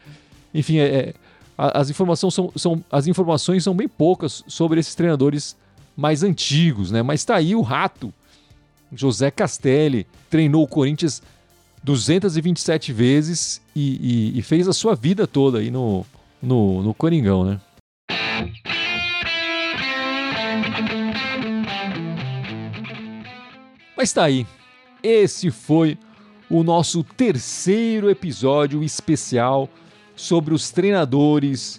[0.55, 1.15] Enfim, é, é
[1.59, 5.57] as, informações são, são, as informações são bem poucas sobre esses treinadores
[6.01, 7.03] mais antigos, né?
[7.03, 8.13] Mas tá aí o rato.
[8.91, 11.23] José Castelli treinou o Corinthians
[11.85, 16.07] 227 vezes e, e, e fez a sua vida toda aí no,
[16.41, 17.61] no, no Coringão, né?
[23.95, 24.47] Mas tá aí.
[25.03, 25.99] Esse foi
[26.49, 29.69] o nosso terceiro episódio especial
[30.17, 31.79] sobre os treinadores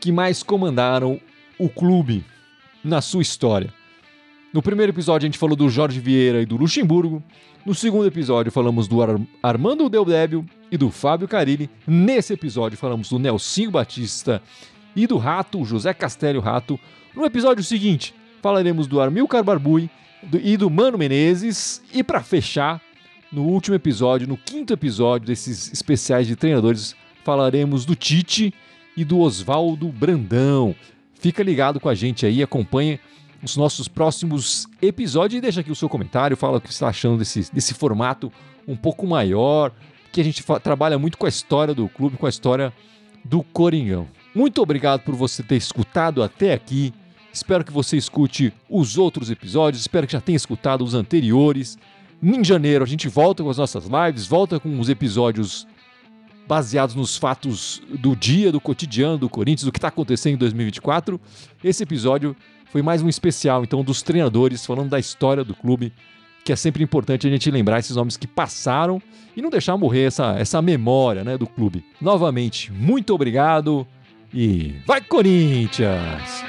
[0.00, 1.18] que mais comandaram
[1.58, 2.24] o clube
[2.84, 3.72] na sua história.
[4.52, 7.22] No primeiro episódio a gente falou do Jorge Vieira e do Luxemburgo.
[7.66, 11.68] No segundo episódio falamos do Ar Armando Deldébio e do Fábio Carilli.
[11.86, 14.40] Nesse episódio falamos do Nelsinho Batista
[14.94, 16.78] e do Rato, José Castélio Rato.
[17.16, 19.90] No episódio seguinte falaremos do Armilcar Barbui
[20.42, 21.82] e do Mano Menezes.
[21.92, 22.80] E para fechar,
[23.32, 28.54] no último episódio, no quinto episódio desses especiais de treinadores, falaremos do Tite
[28.96, 30.76] e do Oswaldo Brandão.
[31.24, 33.00] Fica ligado com a gente aí, acompanhe
[33.42, 36.88] os nossos próximos episódios e deixa aqui o seu comentário, fala o que você está
[36.88, 38.30] achando desse, desse formato
[38.68, 39.72] um pouco maior,
[40.12, 42.74] que a gente trabalha muito com a história do clube, com a história
[43.24, 44.06] do Coringão.
[44.34, 46.92] Muito obrigado por você ter escutado até aqui.
[47.32, 51.78] Espero que você escute os outros episódios, espero que já tenha escutado os anteriores.
[52.22, 55.66] Em janeiro a gente volta com as nossas lives, volta com os episódios
[56.46, 61.20] baseados nos fatos do dia, do cotidiano do Corinthians, do que está acontecendo em 2024.
[61.62, 62.36] Esse episódio
[62.70, 65.92] foi mais um especial, então, dos treinadores, falando da história do clube,
[66.44, 69.00] que é sempre importante a gente lembrar esses nomes que passaram
[69.36, 71.84] e não deixar morrer essa, essa memória né, do clube.
[72.00, 73.86] Novamente, muito obrigado
[74.32, 76.44] e vai Corinthians!